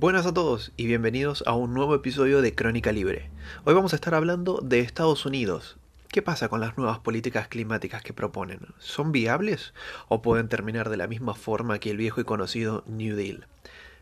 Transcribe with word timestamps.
Buenas 0.00 0.24
a 0.24 0.32
todos 0.32 0.72
y 0.78 0.86
bienvenidos 0.86 1.44
a 1.46 1.52
un 1.52 1.74
nuevo 1.74 1.94
episodio 1.94 2.40
de 2.40 2.54
Crónica 2.54 2.90
Libre. 2.90 3.28
Hoy 3.64 3.74
vamos 3.74 3.92
a 3.92 3.96
estar 3.96 4.14
hablando 4.14 4.58
de 4.62 4.80
Estados 4.80 5.26
Unidos. 5.26 5.76
¿Qué 6.08 6.22
pasa 6.22 6.48
con 6.48 6.62
las 6.62 6.78
nuevas 6.78 7.00
políticas 7.00 7.48
climáticas 7.48 8.02
que 8.02 8.14
proponen? 8.14 8.60
¿Son 8.78 9.12
viables 9.12 9.74
o 10.08 10.22
pueden 10.22 10.48
terminar 10.48 10.88
de 10.88 10.96
la 10.96 11.06
misma 11.06 11.34
forma 11.34 11.80
que 11.80 11.90
el 11.90 11.98
viejo 11.98 12.18
y 12.18 12.24
conocido 12.24 12.82
New 12.86 13.14
Deal? 13.14 13.46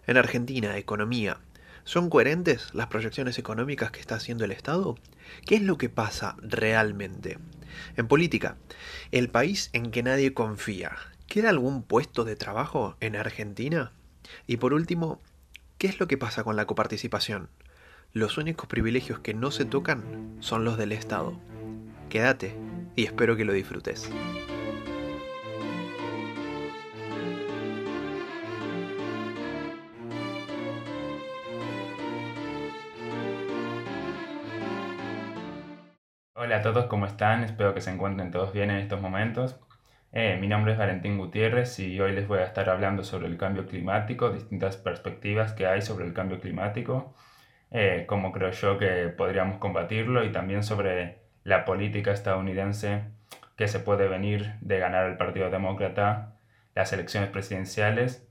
En 0.07 0.17
Argentina, 0.17 0.77
economía. 0.77 1.39
¿Son 1.83 2.11
coherentes 2.11 2.73
las 2.75 2.87
proyecciones 2.87 3.37
económicas 3.37 3.91
que 3.91 3.99
está 3.99 4.15
haciendo 4.15 4.45
el 4.45 4.53
Estado? 4.53 4.95
¿Qué 5.47 5.57
es 5.57 5.63
lo 5.63 5.79
que 5.79 5.89
pasa 5.89 6.37
realmente? 6.41 7.39
En 7.97 8.07
política, 8.07 8.57
el 9.11 9.31
país 9.31 9.69
en 9.73 9.91
que 9.91 10.05
nadie 10.05 10.33
confía. 10.33 10.93
¿Queda 11.27 11.49
algún 11.49 11.83
puesto 11.83 12.23
de 12.23 12.37
trabajo 12.37 12.97
en 13.01 13.17
Argentina? 13.17 13.91
Y 14.47 14.59
por 14.59 14.75
último, 14.75 15.21
¿qué 15.79 15.87
es 15.87 16.01
lo 16.01 16.09
que 16.09 16.19
pasa 16.19 16.43
con 16.43 16.57
la 16.57 16.67
coparticipación? 16.67 17.49
Los 18.13 18.37
únicos 18.37 18.69
privilegios 18.69 19.21
que 19.21 19.33
no 19.33 19.53
se 19.53 19.65
tocan 19.65 20.37
son 20.41 20.65
los 20.65 20.77
del 20.77 20.91
Estado. 20.91 21.39
Quédate 22.09 22.57
y 22.97 23.05
espero 23.05 23.37
que 23.37 23.45
lo 23.45 23.53
disfrutes. 23.53 24.11
Hola 36.35 36.57
a 36.57 36.63
todos, 36.63 36.87
¿cómo 36.87 37.07
están? 37.07 37.45
Espero 37.45 37.75
que 37.75 37.81
se 37.81 37.91
encuentren 37.91 38.33
todos 38.33 38.53
bien 38.53 38.71
en 38.71 38.79
estos 38.79 39.01
momentos. 39.01 39.61
Eh, 40.13 40.39
mi 40.41 40.49
nombre 40.49 40.73
es 40.73 40.79
Valentín 40.79 41.19
Gutiérrez 41.19 41.79
y 41.81 42.01
hoy 42.01 42.13
les 42.13 42.27
voy 42.27 42.39
a 42.39 42.45
estar 42.45 42.71
hablando 42.71 43.05
sobre 43.05 43.27
el 43.27 43.37
cambio 43.37 43.67
climático, 43.67 44.31
distintas 44.31 44.79
perspectivas 44.79 45.53
que 45.53 45.67
hay 45.67 45.83
sobre 45.83 46.07
el 46.07 46.15
cambio 46.15 46.41
climático, 46.41 47.15
eh, 47.71 48.05
cómo 48.07 48.33
creo 48.33 48.51
yo 48.51 48.79
que 48.79 49.09
podríamos 49.09 49.59
combatirlo 49.59 50.25
y 50.25 50.33
también 50.33 50.63
sobre 50.63 51.19
la 51.45 51.65
política 51.67 52.13
estadounidense 52.13 53.05
que 53.57 53.69
se 53.69 53.81
puede 53.81 54.09
venir 54.09 54.55
de 54.63 54.79
ganar 54.79 55.07
el 55.11 55.17
Partido 55.19 55.51
Demócrata 55.51 56.37
las 56.75 56.93
elecciones 56.93 57.31
presidenciales. 57.31 58.27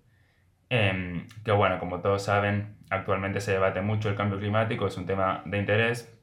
Em, 0.69 1.27
que 1.45 1.51
bueno, 1.51 1.79
como 1.79 2.01
todos 2.01 2.23
saben, 2.23 2.77
actualmente 2.89 3.41
se 3.41 3.51
debate 3.53 3.81
mucho 3.81 4.09
el 4.09 4.15
cambio 4.15 4.39
climático, 4.39 4.87
es 4.87 4.97
un 4.97 5.05
tema 5.05 5.43
de 5.45 5.57
interés, 5.59 6.16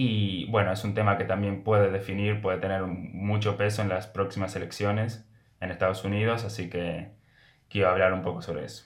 y 0.00 0.46
bueno, 0.50 0.72
es 0.72 0.84
un 0.84 0.94
tema 0.94 1.18
que 1.18 1.24
también 1.24 1.64
puede 1.64 1.90
definir, 1.90 2.40
puede 2.40 2.58
tener 2.58 2.82
mucho 2.84 3.56
peso 3.56 3.82
en 3.82 3.88
las 3.88 4.06
próximas 4.06 4.54
elecciones 4.54 5.28
en 5.60 5.72
Estados 5.72 6.04
Unidos, 6.04 6.44
así 6.44 6.70
que 6.70 7.10
quiero 7.68 7.90
hablar 7.90 8.12
un 8.12 8.22
poco 8.22 8.40
sobre 8.40 8.64
eso. 8.64 8.84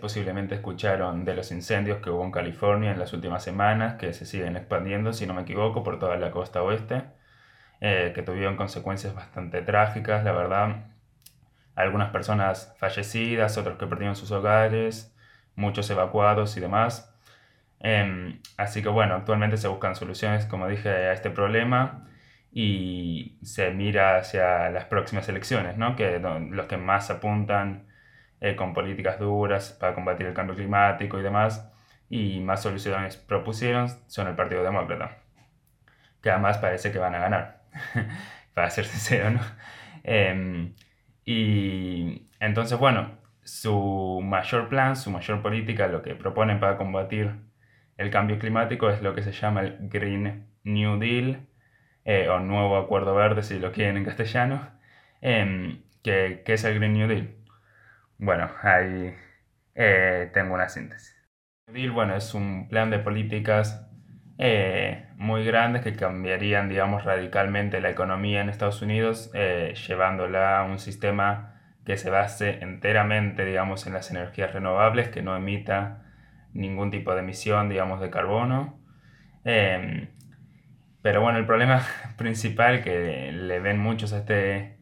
Posiblemente 0.00 0.54
escucharon 0.54 1.24
de 1.24 1.34
los 1.34 1.50
incendios 1.50 1.98
que 2.00 2.10
hubo 2.10 2.24
en 2.24 2.30
California 2.30 2.92
en 2.92 3.00
las 3.00 3.12
últimas 3.12 3.42
semanas, 3.42 3.94
que 3.94 4.12
se 4.12 4.24
siguen 4.24 4.56
expandiendo, 4.56 5.12
si 5.12 5.26
no 5.26 5.34
me 5.34 5.42
equivoco, 5.42 5.82
por 5.82 5.98
toda 5.98 6.16
la 6.16 6.30
costa 6.30 6.62
oeste, 6.62 7.02
eh, 7.80 8.12
que 8.14 8.22
tuvieron 8.22 8.56
consecuencias 8.56 9.14
bastante 9.14 9.62
trágicas, 9.62 10.24
la 10.24 10.32
verdad. 10.32 10.86
Algunas 11.74 12.10
personas 12.10 12.74
fallecidas, 12.78 13.58
otros 13.58 13.78
que 13.78 13.86
perdieron 13.88 14.16
sus 14.16 14.30
hogares, 14.32 15.14
muchos 15.56 15.90
evacuados 15.90 16.56
y 16.56 16.60
demás. 16.60 17.14
Em, 17.80 18.40
así 18.56 18.82
que 18.82 18.88
bueno, 18.88 19.14
actualmente 19.14 19.56
se 19.56 19.68
buscan 19.68 19.94
soluciones, 19.94 20.46
como 20.46 20.68
dije, 20.68 20.88
a 20.88 21.12
este 21.12 21.30
problema 21.30 22.08
y 22.52 23.38
se 23.42 23.70
mira 23.70 24.18
hacia 24.18 24.70
las 24.70 24.86
próximas 24.86 25.28
elecciones, 25.28 25.76
¿no? 25.76 25.94
que 25.96 26.18
los 26.18 26.66
que 26.66 26.76
más 26.76 27.10
apuntan 27.10 27.86
eh, 28.40 28.56
con 28.56 28.74
políticas 28.74 29.18
duras 29.18 29.76
para 29.80 29.94
combatir 29.94 30.26
el 30.26 30.34
cambio 30.34 30.56
climático 30.56 31.18
y 31.18 31.22
demás, 31.22 31.70
y 32.10 32.40
más 32.40 32.62
soluciones 32.62 33.16
propusieron 33.16 33.88
son 34.08 34.28
el 34.28 34.34
Partido 34.36 34.62
Demócrata, 34.64 35.18
que 36.22 36.30
además 36.30 36.58
parece 36.58 36.92
que 36.92 36.98
van 36.98 37.14
a 37.14 37.18
ganar, 37.20 37.62
para 38.54 38.70
ser 38.70 38.86
sincero, 38.86 39.30
¿no? 39.30 39.40
Em, 40.04 40.74
y 41.24 42.28
entonces, 42.40 42.78
bueno, 42.78 43.18
su 43.44 44.20
mayor 44.24 44.68
plan, 44.68 44.96
su 44.96 45.10
mayor 45.10 45.42
política, 45.42 45.88
lo 45.88 46.02
que 46.02 46.14
proponen 46.14 46.60
para 46.60 46.76
combatir 46.76 47.47
el 47.98 48.10
cambio 48.10 48.38
climático 48.38 48.88
es 48.88 49.02
lo 49.02 49.14
que 49.14 49.22
se 49.22 49.32
llama 49.32 49.60
el 49.60 49.76
Green 49.80 50.46
New 50.64 50.98
Deal, 50.98 51.46
eh, 52.04 52.28
o 52.28 52.38
Nuevo 52.40 52.78
Acuerdo 52.78 53.14
Verde 53.14 53.42
si 53.42 53.58
lo 53.58 53.72
quieren 53.72 53.96
en 53.98 54.04
castellano. 54.04 54.70
Em, 55.20 55.82
¿qué, 56.02 56.42
es 56.46 56.64
el 56.64 56.78
Green 56.78 56.94
New 56.94 57.08
Deal? 57.08 57.34
Bueno, 58.18 58.50
ahí 58.62 59.14
eh, 59.74 60.30
tengo 60.32 60.54
una 60.54 60.68
síntesis. 60.68 61.16
El 61.66 61.74
Deal, 61.74 61.90
bueno, 61.90 62.16
es 62.16 62.34
un 62.34 62.68
plan 62.68 62.88
de 62.90 63.00
políticas 63.00 63.90
eh, 64.38 65.08
muy 65.16 65.44
grandes 65.44 65.82
que 65.82 65.96
cambiarían, 65.96 66.68
digamos, 66.68 67.04
radicalmente 67.04 67.80
la 67.80 67.90
economía 67.90 68.40
en 68.40 68.48
Estados 68.48 68.80
Unidos, 68.80 69.32
llevándola 69.32 70.60
a 70.60 70.64
un 70.64 70.78
sistema 70.78 71.60
que 71.84 71.96
se 71.96 72.10
base 72.10 72.58
enteramente, 72.62 73.44
digamos, 73.44 73.86
en 73.88 73.94
las 73.94 74.10
energías 74.10 74.52
renovables, 74.52 75.08
que 75.08 75.22
no 75.22 75.36
emita 75.36 76.07
ningún 76.52 76.90
tipo 76.90 77.14
de 77.14 77.20
emisión, 77.20 77.68
digamos, 77.68 78.00
de 78.00 78.10
carbono. 78.10 78.80
Em, 79.44 80.08
pero 81.02 81.20
bueno, 81.22 81.38
el 81.38 81.46
problema 81.46 81.82
principal 82.16 82.82
que 82.82 83.32
le 83.32 83.60
ven 83.60 83.78
muchos 83.78 84.12
a 84.12 84.18
este 84.18 84.78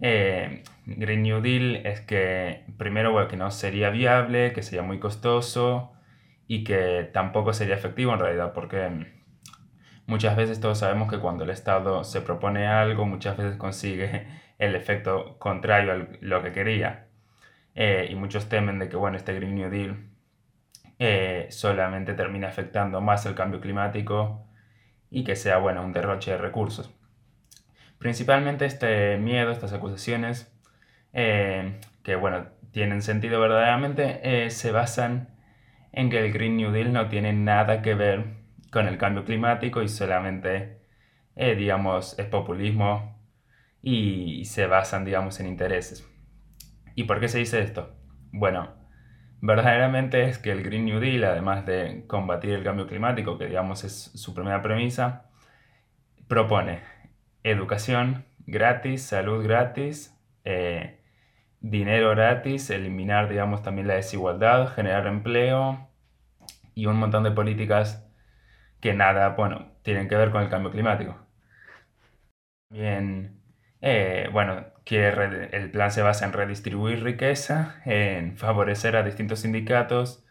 eh, 0.00 0.62
Green 0.86 1.22
New 1.22 1.40
Deal 1.40 1.76
es 1.86 2.00
que 2.00 2.64
primero, 2.78 3.12
bueno, 3.12 3.28
que 3.28 3.36
no 3.36 3.50
sería 3.50 3.90
viable, 3.90 4.52
que 4.52 4.62
sería 4.62 4.82
muy 4.82 4.98
costoso 5.00 5.92
y 6.46 6.64
que 6.64 7.10
tampoco 7.12 7.52
sería 7.52 7.74
efectivo 7.74 8.14
en 8.14 8.20
realidad, 8.20 8.52
porque 8.54 9.06
muchas 10.06 10.36
veces 10.36 10.60
todos 10.60 10.78
sabemos 10.78 11.10
que 11.10 11.18
cuando 11.18 11.44
el 11.44 11.50
Estado 11.50 12.04
se 12.04 12.20
propone 12.22 12.66
algo, 12.66 13.06
muchas 13.06 13.36
veces 13.36 13.56
consigue 13.56 14.26
el 14.58 14.74
efecto 14.74 15.38
contrario 15.38 15.92
a 15.92 16.08
lo 16.20 16.42
que 16.42 16.52
quería. 16.52 17.08
Eh, 17.74 18.08
y 18.10 18.14
muchos 18.16 18.48
temen 18.48 18.78
de 18.78 18.88
que, 18.88 18.96
bueno, 18.96 19.16
este 19.16 19.34
Green 19.34 19.54
New 19.54 19.70
Deal 19.70 20.07
eh, 20.98 21.46
solamente 21.50 22.14
termina 22.14 22.48
afectando 22.48 23.00
más 23.00 23.24
el 23.26 23.34
cambio 23.34 23.60
climático 23.60 24.46
y 25.10 25.24
que 25.24 25.36
sea, 25.36 25.58
bueno, 25.58 25.84
un 25.84 25.92
derroche 25.92 26.32
de 26.32 26.38
recursos. 26.38 26.90
Principalmente 27.98 28.66
este 28.66 29.16
miedo, 29.18 29.50
estas 29.50 29.72
acusaciones, 29.72 30.52
eh, 31.12 31.80
que, 32.02 32.16
bueno, 32.16 32.48
tienen 32.72 33.02
sentido 33.02 33.40
verdaderamente, 33.40 34.20
eh, 34.22 34.50
se 34.50 34.72
basan 34.72 35.36
en 35.92 36.10
que 36.10 36.18
el 36.18 36.32
Green 36.32 36.56
New 36.56 36.70
Deal 36.70 36.92
no 36.92 37.08
tiene 37.08 37.32
nada 37.32 37.82
que 37.82 37.94
ver 37.94 38.24
con 38.70 38.86
el 38.86 38.98
cambio 38.98 39.24
climático 39.24 39.82
y 39.82 39.88
solamente, 39.88 40.82
digamos, 41.34 42.18
es 42.18 42.26
populismo 42.26 43.18
y 43.82 44.44
se 44.44 44.66
basan, 44.66 45.04
digamos, 45.04 45.40
en 45.40 45.46
intereses. 45.46 46.06
¿Y 46.94 47.04
por 47.04 47.20
qué 47.20 47.28
se 47.28 47.38
dice 47.38 47.60
esto? 47.60 47.96
Bueno, 48.32 48.77
verdaderamente 49.40 50.24
es 50.24 50.38
que 50.38 50.50
el 50.52 50.62
Green 50.62 50.84
New 50.84 51.00
Deal, 51.00 51.24
además 51.24 51.66
de 51.66 52.04
combatir 52.06 52.50
el 52.50 52.64
cambio 52.64 52.86
climático, 52.86 53.38
que 53.38 53.46
digamos 53.46 53.84
es 53.84 54.10
su 54.14 54.34
primera 54.34 54.62
premisa, 54.62 55.30
propone 56.28 56.80
educación 57.42 58.24
gratis, 58.46 59.02
salud 59.02 59.42
gratis, 59.44 60.16
eh, 60.44 61.00
dinero 61.60 62.10
gratis, 62.10 62.70
eliminar, 62.70 63.28
digamos, 63.28 63.62
también 63.62 63.88
la 63.88 63.94
desigualdad, 63.94 64.68
generar 64.74 65.06
empleo 65.06 65.88
y 66.74 66.86
un 66.86 66.96
montón 66.98 67.24
de 67.24 67.32
políticas 67.32 68.06
que 68.80 68.94
nada, 68.94 69.30
bueno, 69.30 69.72
tienen 69.82 70.08
que 70.08 70.16
ver 70.16 70.30
con 70.30 70.42
el 70.42 70.50
cambio 70.50 70.70
climático. 70.70 71.16
Bien, 72.70 73.40
eh, 73.80 74.28
bueno, 74.32 74.66
que 74.88 75.06
el 75.52 75.70
plan 75.70 75.90
se 75.90 76.00
basa 76.00 76.24
en 76.24 76.32
redistribuir 76.32 77.04
riqueza, 77.04 77.82
en 77.84 78.38
favorecer 78.38 78.96
a 78.96 79.02
distintos 79.02 79.40
sindicatos 79.40 80.24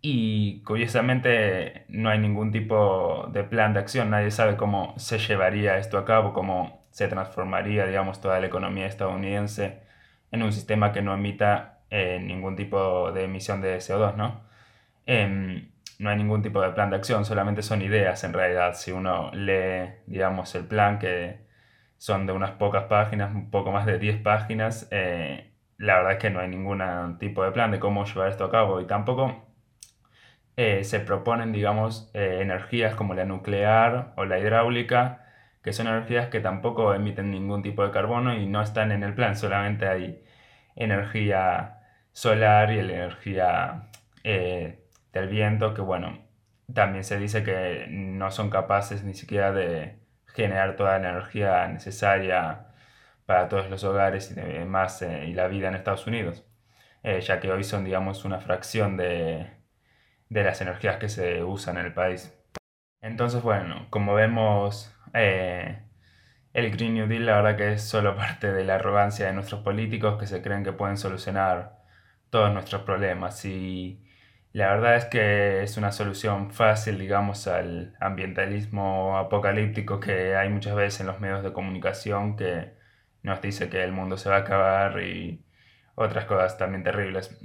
y 0.00 0.62
curiosamente 0.62 1.86
no 1.88 2.08
hay 2.10 2.20
ningún 2.20 2.52
tipo 2.52 3.28
de 3.32 3.42
plan 3.42 3.74
de 3.74 3.80
acción, 3.80 4.10
nadie 4.10 4.30
sabe 4.30 4.56
cómo 4.56 4.94
se 4.96 5.18
llevaría 5.18 5.76
esto 5.78 5.98
a 5.98 6.04
cabo, 6.04 6.32
cómo 6.34 6.86
se 6.92 7.08
transformaría, 7.08 7.84
digamos, 7.84 8.20
toda 8.20 8.38
la 8.38 8.46
economía 8.46 8.86
estadounidense 8.86 9.80
en 10.30 10.44
un 10.44 10.52
sistema 10.52 10.92
que 10.92 11.02
no 11.02 11.12
emita 11.12 11.80
eh, 11.90 12.20
ningún 12.22 12.54
tipo 12.54 13.10
de 13.10 13.24
emisión 13.24 13.60
de 13.60 13.78
CO2, 13.78 14.14
¿no? 14.16 14.42
Em, 15.06 15.72
no 15.98 16.10
hay 16.10 16.16
ningún 16.16 16.42
tipo 16.42 16.62
de 16.62 16.70
plan 16.70 16.90
de 16.90 16.96
acción, 16.96 17.24
solamente 17.24 17.62
son 17.62 17.82
ideas 17.82 18.22
en 18.24 18.34
realidad. 18.34 18.74
Si 18.74 18.92
uno 18.92 19.32
lee, 19.32 19.94
digamos, 20.06 20.54
el 20.54 20.66
plan 20.66 20.98
que 21.00 21.49
son 22.00 22.26
de 22.26 22.32
unas 22.32 22.52
pocas 22.52 22.84
páginas, 22.84 23.34
un 23.34 23.50
poco 23.50 23.72
más 23.72 23.84
de 23.84 23.98
10 23.98 24.22
páginas. 24.22 24.88
Eh, 24.90 25.52
la 25.76 25.96
verdad 25.98 26.12
es 26.12 26.18
que 26.18 26.30
no 26.30 26.40
hay 26.40 26.48
ningún 26.48 26.80
tipo 27.18 27.44
de 27.44 27.52
plan 27.52 27.70
de 27.72 27.78
cómo 27.78 28.06
llevar 28.06 28.30
esto 28.30 28.44
a 28.44 28.50
cabo 28.50 28.80
y 28.80 28.86
tampoco 28.86 29.46
eh, 30.56 30.82
se 30.84 31.00
proponen, 31.00 31.52
digamos, 31.52 32.10
eh, 32.14 32.38
energías 32.40 32.94
como 32.94 33.12
la 33.14 33.26
nuclear 33.26 34.14
o 34.16 34.24
la 34.24 34.38
hidráulica, 34.38 35.26
que 35.62 35.74
son 35.74 35.88
energías 35.88 36.28
que 36.28 36.40
tampoco 36.40 36.94
emiten 36.94 37.30
ningún 37.30 37.62
tipo 37.62 37.84
de 37.84 37.90
carbono 37.90 38.34
y 38.34 38.46
no 38.46 38.62
están 38.62 38.92
en 38.92 39.02
el 39.02 39.14
plan, 39.14 39.36
solamente 39.36 39.86
hay 39.86 40.24
energía 40.76 41.80
solar 42.12 42.72
y 42.72 42.82
la 42.82 42.92
energía 42.94 43.90
del 44.24 45.28
viento, 45.28 45.74
que 45.74 45.82
bueno, 45.82 46.18
también 46.74 47.04
se 47.04 47.18
dice 47.18 47.44
que 47.44 47.86
no 47.90 48.30
son 48.30 48.50
capaces 48.50 49.04
ni 49.04 49.14
siquiera 49.14 49.52
de 49.52 50.00
generar 50.34 50.76
toda 50.76 50.98
la 50.98 51.10
energía 51.10 51.66
necesaria 51.68 52.66
para 53.26 53.48
todos 53.48 53.70
los 53.70 53.84
hogares 53.84 54.30
y 54.32 54.34
demás 54.34 55.02
eh, 55.02 55.26
y 55.28 55.34
la 55.34 55.48
vida 55.48 55.68
en 55.68 55.74
Estados 55.76 56.06
Unidos, 56.06 56.44
eh, 57.02 57.20
ya 57.20 57.40
que 57.40 57.50
hoy 57.52 57.64
son, 57.64 57.84
digamos, 57.84 58.24
una 58.24 58.40
fracción 58.40 58.96
de, 58.96 59.50
de, 60.28 60.44
las 60.44 60.60
energías 60.60 60.96
que 60.98 61.08
se 61.08 61.44
usan 61.44 61.78
en 61.78 61.86
el 61.86 61.94
país. 61.94 62.34
Entonces, 63.02 63.42
bueno, 63.42 63.86
como 63.90 64.14
vemos, 64.14 64.94
eh, 65.14 65.82
el 66.52 66.70
Green 66.72 66.94
New 66.94 67.06
Deal 67.08 67.26
la 67.26 67.36
verdad 67.42 67.56
que 67.56 67.72
es 67.74 67.82
solo 67.84 68.16
parte 68.16 68.52
de 68.52 68.64
la 68.64 68.76
arrogancia 68.76 69.26
de 69.26 69.32
nuestros 69.32 69.62
políticos 69.62 70.18
que 70.18 70.26
se 70.26 70.42
creen 70.42 70.64
que 70.64 70.72
pueden 70.72 70.96
solucionar 70.96 71.80
todos 72.30 72.52
nuestros 72.52 72.82
problemas 72.82 73.44
y 73.44 74.04
la 74.52 74.68
verdad 74.74 74.96
es 74.96 75.04
que 75.06 75.62
es 75.62 75.76
una 75.76 75.92
solución 75.92 76.50
fácil, 76.52 76.98
digamos, 76.98 77.46
al 77.46 77.94
ambientalismo 78.00 79.16
apocalíptico 79.18 80.00
que 80.00 80.34
hay 80.36 80.48
muchas 80.48 80.74
veces 80.74 81.00
en 81.00 81.06
los 81.06 81.20
medios 81.20 81.42
de 81.44 81.52
comunicación 81.52 82.36
que 82.36 82.72
nos 83.22 83.40
dice 83.42 83.68
que 83.70 83.84
el 83.84 83.92
mundo 83.92 84.16
se 84.16 84.28
va 84.28 84.36
a 84.36 84.38
acabar 84.40 85.00
y 85.02 85.44
otras 85.94 86.24
cosas 86.24 86.58
también 86.58 86.82
terribles. 86.82 87.38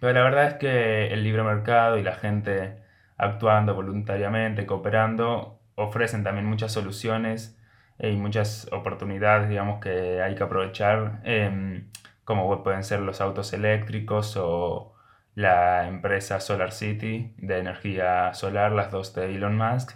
Pero 0.00 0.14
la 0.14 0.22
verdad 0.22 0.46
es 0.46 0.54
que 0.54 1.08
el 1.12 1.24
libre 1.24 1.42
mercado 1.42 1.98
y 1.98 2.02
la 2.02 2.14
gente 2.14 2.78
actuando 3.18 3.74
voluntariamente, 3.74 4.64
cooperando, 4.66 5.60
ofrecen 5.74 6.24
también 6.24 6.46
muchas 6.46 6.72
soluciones 6.72 7.58
y 7.98 8.12
muchas 8.16 8.68
oportunidades, 8.72 9.48
digamos, 9.50 9.80
que 9.80 10.22
hay 10.22 10.34
que 10.34 10.42
aprovechar, 10.42 11.20
em, 11.24 11.90
como 12.24 12.62
pueden 12.62 12.82
ser 12.84 13.00
los 13.00 13.20
autos 13.20 13.52
eléctricos 13.52 14.36
o 14.38 14.94
la 15.34 15.86
empresa 15.86 16.40
Solar 16.40 16.72
City 16.72 17.34
de 17.38 17.58
energía 17.58 18.34
solar, 18.34 18.72
las 18.72 18.90
dos 18.90 19.14
de 19.14 19.34
Elon 19.34 19.56
Musk, 19.56 19.92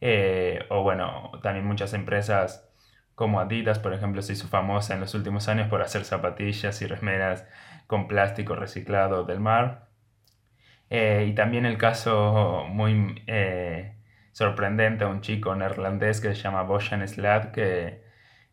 eh, 0.00 0.66
o 0.70 0.82
bueno, 0.82 1.32
también 1.42 1.66
muchas 1.66 1.94
empresas 1.94 2.68
como 3.14 3.40
Adidas, 3.40 3.78
por 3.78 3.94
ejemplo, 3.94 4.22
se 4.22 4.32
hizo 4.32 4.48
famosa 4.48 4.94
en 4.94 5.00
los 5.00 5.14
últimos 5.14 5.48
años 5.48 5.68
por 5.68 5.82
hacer 5.82 6.04
zapatillas 6.04 6.82
y 6.82 6.86
remeras 6.86 7.46
con 7.86 8.08
plástico 8.08 8.56
reciclado 8.56 9.24
del 9.24 9.40
mar. 9.40 9.88
Eh, 10.90 11.26
y 11.28 11.34
también 11.34 11.66
el 11.66 11.78
caso 11.78 12.64
muy 12.68 13.22
eh, 13.26 13.96
sorprendente 14.32 15.04
a 15.04 15.08
un 15.08 15.20
chico 15.20 15.54
neerlandés 15.54 16.20
que 16.20 16.34
se 16.34 16.42
llama 16.42 16.62
Bojan 16.64 17.06
Slad, 17.06 17.52
que 17.52 18.02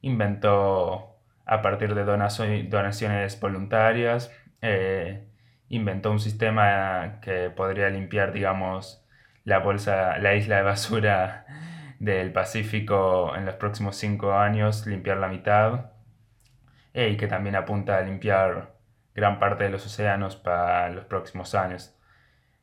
inventó 0.01 1.17
a 1.45 1.61
partir 1.61 1.95
de 1.95 2.05
donaciones 2.05 3.39
voluntarias, 3.39 4.31
inventó 5.69 6.11
un 6.11 6.19
sistema 6.19 7.19
que 7.21 7.49
podría 7.49 7.89
limpiar, 7.89 8.33
digamos, 8.33 9.05
la 9.45 9.59
bolsa, 9.59 10.17
la 10.19 10.35
isla 10.35 10.57
de 10.57 10.63
basura 10.63 11.45
del 11.99 12.31
Pacífico 12.31 13.35
en 13.35 13.45
los 13.45 13.55
próximos 13.55 13.95
cinco 13.97 14.33
años, 14.33 14.85
limpiar 14.87 15.17
la 15.17 15.27
mitad, 15.27 15.91
y 16.93 17.17
que 17.17 17.27
también 17.27 17.55
apunta 17.55 17.97
a 17.97 18.01
limpiar 18.01 18.73
gran 19.15 19.39
parte 19.39 19.65
de 19.65 19.69
los 19.69 19.85
océanos 19.85 20.35
para 20.35 20.89
los 20.89 21.05
próximos 21.05 21.55
años. 21.55 21.95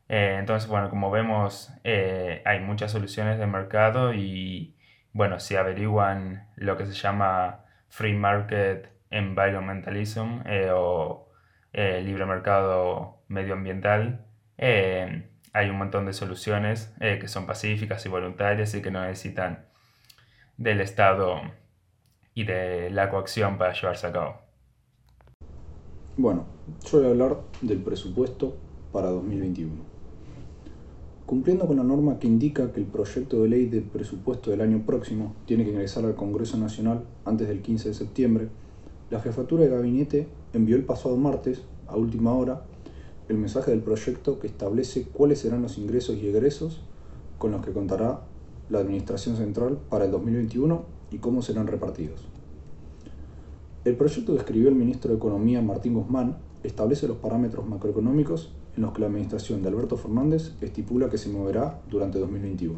Eh, 0.08 0.36
entonces, 0.38 0.68
bueno, 0.68 0.90
como 0.90 1.10
vemos, 1.10 1.72
eh, 1.84 2.42
hay 2.44 2.60
muchas 2.60 2.92
soluciones 2.92 3.38
de 3.38 3.46
mercado 3.46 4.14
y, 4.14 4.76
bueno, 5.12 5.40
si 5.40 5.56
averiguan 5.56 6.48
lo 6.56 6.76
que 6.76 6.86
se 6.86 6.94
llama 6.94 7.64
Free 7.88 8.14
Market 8.14 8.88
Environmentalism 9.10 10.42
eh, 10.46 10.70
o 10.72 11.25
libre 11.76 12.24
mercado 12.26 13.22
medioambiental, 13.28 14.26
hay 14.58 15.70
un 15.70 15.76
montón 15.76 16.06
de 16.06 16.14
soluciones 16.14 16.92
que 16.98 17.28
son 17.28 17.46
pacíficas 17.46 18.04
y 18.06 18.08
voluntarias 18.08 18.74
y 18.74 18.82
que 18.82 18.90
no 18.90 19.02
necesitan 19.02 19.66
del 20.56 20.80
Estado 20.80 21.40
y 22.34 22.44
de 22.44 22.90
la 22.90 23.10
coacción 23.10 23.58
para 23.58 23.74
llevarse 23.74 24.06
a 24.06 24.12
cabo. 24.12 24.36
Bueno, 26.16 26.46
yo 26.90 26.98
voy 26.98 27.06
a 27.06 27.10
hablar 27.10 27.36
del 27.60 27.78
presupuesto 27.82 28.56
para 28.90 29.10
2021. 29.10 29.74
Cumpliendo 31.26 31.66
con 31.66 31.76
la 31.76 31.82
norma 31.82 32.18
que 32.18 32.26
indica 32.26 32.72
que 32.72 32.80
el 32.80 32.86
proyecto 32.86 33.42
de 33.42 33.48
ley 33.48 33.66
de 33.66 33.82
presupuesto 33.82 34.50
del 34.50 34.60
año 34.62 34.86
próximo 34.86 35.34
tiene 35.44 35.64
que 35.64 35.70
ingresar 35.70 36.04
al 36.04 36.14
Congreso 36.14 36.56
Nacional 36.56 37.04
antes 37.24 37.48
del 37.48 37.60
15 37.60 37.88
de 37.88 37.94
septiembre, 37.94 38.48
la 39.10 39.20
jefatura 39.20 39.64
de 39.64 39.70
gabinete 39.70 40.26
envió 40.52 40.76
el 40.76 40.84
pasado 40.84 41.16
martes, 41.16 41.62
a 41.86 41.96
última 41.96 42.34
hora, 42.34 42.62
el 43.28 43.36
mensaje 43.38 43.70
del 43.70 43.80
proyecto 43.80 44.38
que 44.38 44.46
establece 44.46 45.04
cuáles 45.12 45.40
serán 45.40 45.62
los 45.62 45.78
ingresos 45.78 46.16
y 46.16 46.28
egresos 46.28 46.80
con 47.38 47.52
los 47.52 47.64
que 47.64 47.72
contará 47.72 48.20
la 48.70 48.78
Administración 48.78 49.36
Central 49.36 49.78
para 49.88 50.04
el 50.04 50.10
2021 50.10 50.84
y 51.10 51.18
cómo 51.18 51.42
serán 51.42 51.66
repartidos. 51.66 52.24
El 53.84 53.96
proyecto 53.96 54.32
que 54.32 54.38
escribió 54.38 54.68
el 54.68 54.74
ministro 54.74 55.10
de 55.10 55.16
Economía 55.16 55.62
Martín 55.62 55.94
Guzmán 55.94 56.38
establece 56.64 57.06
los 57.06 57.18
parámetros 57.18 57.66
macroeconómicos 57.68 58.52
en 58.76 58.82
los 58.82 58.92
que 58.92 59.00
la 59.00 59.06
administración 59.06 59.62
de 59.62 59.68
Alberto 59.68 59.96
Fernández 59.96 60.52
estipula 60.60 61.08
que 61.08 61.18
se 61.18 61.28
moverá 61.28 61.80
durante 61.88 62.18
2021. 62.18 62.74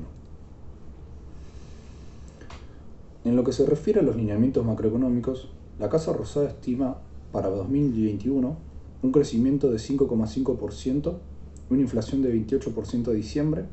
En 3.24 3.36
lo 3.36 3.44
que 3.44 3.52
se 3.52 3.66
refiere 3.66 4.00
a 4.00 4.02
los 4.02 4.16
lineamientos 4.16 4.64
macroeconómicos, 4.64 5.50
la 5.78 5.88
Casa 5.88 6.12
Rosada 6.12 6.48
estima 6.48 6.98
para 7.32 7.48
2021 7.48 8.56
un 9.00 9.12
crecimiento 9.12 9.70
de 9.70 9.76
5,5%, 9.76 11.14
una 11.70 11.80
inflación 11.80 12.22
de 12.22 12.34
28% 12.34 13.08
a 13.08 13.12
diciembre 13.12 13.66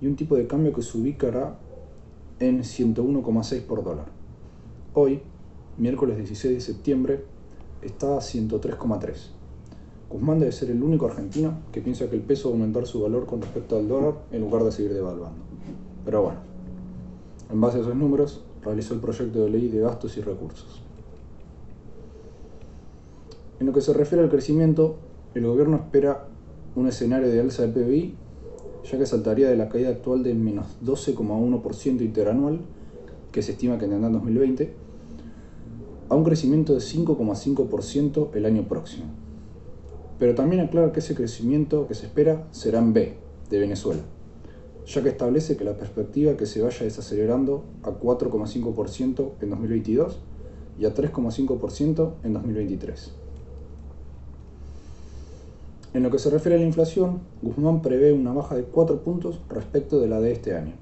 y 0.00 0.06
un 0.06 0.16
tipo 0.16 0.36
de 0.36 0.46
cambio 0.46 0.72
que 0.72 0.82
se 0.82 0.98
ubicará 0.98 1.58
en 2.40 2.62
101,6 2.62 3.62
por 3.62 3.84
dólar. 3.84 4.06
Hoy, 4.94 5.20
miércoles 5.78 6.16
16 6.16 6.54
de 6.54 6.60
septiembre, 6.60 7.24
está 7.82 8.16
a 8.16 8.20
103,3. 8.20 9.30
Guzmán 10.10 10.40
debe 10.40 10.52
ser 10.52 10.70
el 10.70 10.82
único 10.82 11.06
argentino 11.06 11.58
que 11.72 11.80
piensa 11.80 12.08
que 12.08 12.16
el 12.16 12.22
peso 12.22 12.48
va 12.48 12.54
a 12.54 12.58
aumentar 12.58 12.86
su 12.86 13.02
valor 13.02 13.26
con 13.26 13.40
respecto 13.40 13.76
al 13.76 13.88
dólar 13.88 14.14
en 14.32 14.40
lugar 14.40 14.64
de 14.64 14.72
seguir 14.72 14.94
devaluando. 14.94 15.44
Pero 16.04 16.22
bueno, 16.22 16.38
en 17.50 17.60
base 17.60 17.78
a 17.78 17.80
esos 17.82 17.94
números, 17.94 18.42
realizó 18.62 18.94
el 18.94 19.00
proyecto 19.00 19.44
de 19.44 19.50
ley 19.50 19.68
de 19.68 19.80
gastos 19.80 20.16
y 20.16 20.22
recursos. 20.22 20.85
En 23.60 23.66
lo 23.66 23.72
que 23.72 23.80
se 23.80 23.92
refiere 23.92 24.22
al 24.22 24.30
crecimiento, 24.30 24.96
el 25.34 25.46
gobierno 25.46 25.76
espera 25.76 26.28
un 26.74 26.88
escenario 26.88 27.28
de 27.28 27.40
alza 27.40 27.66
de 27.66 27.68
PBI, 27.68 28.14
ya 28.90 28.98
que 28.98 29.06
saltaría 29.06 29.48
de 29.48 29.56
la 29.56 29.68
caída 29.68 29.90
actual 29.90 30.22
del 30.22 30.36
menos 30.36 30.66
12,1% 30.84 32.00
interanual, 32.02 32.60
que 33.32 33.42
se 33.42 33.52
estima 33.52 33.78
que 33.78 33.86
tendrá 33.86 34.06
en 34.08 34.12
2020, 34.12 34.72
a 36.08 36.14
un 36.14 36.24
crecimiento 36.24 36.74
de 36.74 36.80
5,5% 36.80 38.30
el 38.34 38.46
año 38.46 38.68
próximo 38.68 39.06
pero 40.18 40.34
también 40.34 40.62
aclara 40.62 40.92
que 40.92 41.00
ese 41.00 41.14
crecimiento 41.14 41.86
que 41.86 41.94
se 41.94 42.06
espera 42.06 42.46
será 42.50 42.78
en 42.78 42.92
B, 42.92 43.16
de 43.50 43.58
Venezuela, 43.58 44.02
ya 44.86 45.02
que 45.02 45.10
establece 45.10 45.56
que 45.56 45.64
la 45.64 45.76
perspectiva 45.76 46.36
que 46.36 46.46
se 46.46 46.62
vaya 46.62 46.84
desacelerando 46.84 47.64
a 47.82 47.90
4,5% 47.90 49.32
en 49.40 49.50
2022 49.50 50.18
y 50.78 50.86
a 50.86 50.94
3,5% 50.94 52.14
en 52.24 52.32
2023. 52.32 53.14
En 55.96 56.02
lo 56.02 56.10
que 56.10 56.18
se 56.18 56.28
refiere 56.28 56.56
a 56.56 56.58
la 56.58 56.66
inflación, 56.66 57.20
Guzmán 57.40 57.80
prevé 57.80 58.12
una 58.12 58.30
baja 58.30 58.54
de 58.54 58.64
4 58.64 59.00
puntos 59.00 59.40
respecto 59.48 59.98
de 59.98 60.06
la 60.06 60.20
de 60.20 60.30
este 60.30 60.54
año, 60.54 60.74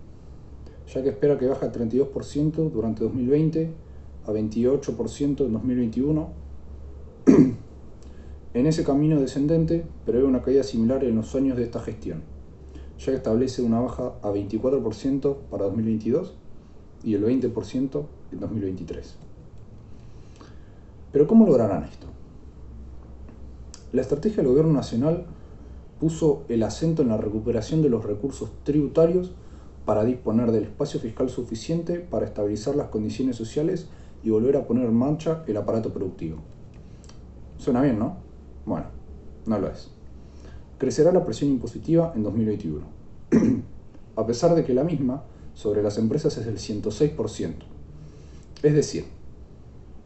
ya 0.92 1.04
que 1.04 1.10
espera 1.10 1.38
que 1.38 1.46
baje 1.46 1.66
a 1.66 1.70
32% 1.70 2.72
durante 2.72 3.04
2020, 3.04 3.70
a 4.26 4.32
28% 4.32 5.46
en 5.46 5.52
2021 5.52 6.28
en 8.54 8.66
ese 8.66 8.82
camino 8.82 9.20
descendente 9.20 9.86
prevé 10.04 10.24
una 10.24 10.42
caída 10.42 10.64
similar 10.64 11.04
en 11.04 11.14
los 11.14 11.32
años 11.36 11.56
de 11.56 11.62
esta 11.62 11.78
gestión, 11.78 12.22
ya 12.98 13.12
que 13.12 13.18
establece 13.18 13.62
una 13.62 13.78
baja 13.78 14.14
a 14.20 14.32
24% 14.32 15.36
para 15.48 15.66
2022 15.66 16.34
y 17.04 17.14
el 17.14 17.24
20% 17.24 18.02
en 18.32 18.40
2023. 18.40 19.14
Pero 21.12 21.28
¿cómo 21.28 21.46
lograrán 21.46 21.84
esto? 21.84 22.08
La 23.94 24.02
estrategia 24.02 24.38
del 24.38 24.48
Gobierno 24.48 24.72
Nacional 24.72 25.24
puso 26.00 26.42
el 26.48 26.64
acento 26.64 27.02
en 27.02 27.10
la 27.10 27.16
recuperación 27.16 27.80
de 27.80 27.88
los 27.88 28.04
recursos 28.04 28.50
tributarios 28.64 29.30
para 29.84 30.02
disponer 30.02 30.50
del 30.50 30.64
espacio 30.64 30.98
fiscal 30.98 31.30
suficiente 31.30 32.00
para 32.00 32.26
estabilizar 32.26 32.74
las 32.74 32.88
condiciones 32.88 33.36
sociales 33.36 33.86
y 34.24 34.30
volver 34.30 34.56
a 34.56 34.66
poner 34.66 34.86
en 34.86 34.96
marcha 34.96 35.44
el 35.46 35.56
aparato 35.56 35.92
productivo. 35.92 36.38
Suena 37.56 37.82
bien, 37.82 38.00
¿no? 38.00 38.16
Bueno, 38.66 38.86
no 39.46 39.60
lo 39.60 39.68
es. 39.68 39.92
Crecerá 40.78 41.12
la 41.12 41.24
presión 41.24 41.52
impositiva 41.52 42.12
en 42.16 42.24
2021, 42.24 42.84
a 44.16 44.26
pesar 44.26 44.56
de 44.56 44.64
que 44.64 44.74
la 44.74 44.82
misma 44.82 45.22
sobre 45.54 45.84
las 45.84 45.98
empresas 45.98 46.36
es 46.36 46.46
del 46.46 46.58
106%. 46.58 47.54
Es 48.60 48.74
decir, 48.74 49.04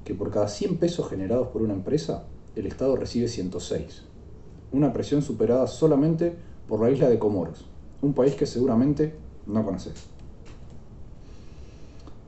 que 0.04 0.14
por 0.14 0.30
cada 0.30 0.49
100 0.49 0.76
pesos 0.76 1.09
generados 1.09 1.49
por 1.49 1.62
una 1.62 1.73
empresa, 1.73 2.26
el 2.58 2.66
Estado 2.66 2.96
recibe 2.96 3.28
106. 3.28 4.02
una 4.70 4.92
presión 4.92 5.22
superada 5.22 5.66
solamente 5.66 6.36
por 6.66 6.80
la 6.80 6.90
isla 6.90 7.08
de 7.08 7.18
Comoros, 7.18 7.64
un 8.02 8.12
país 8.12 8.34
que 8.34 8.46
seguramente 8.46 9.14
no 9.46 9.64
conoces. 9.64 9.94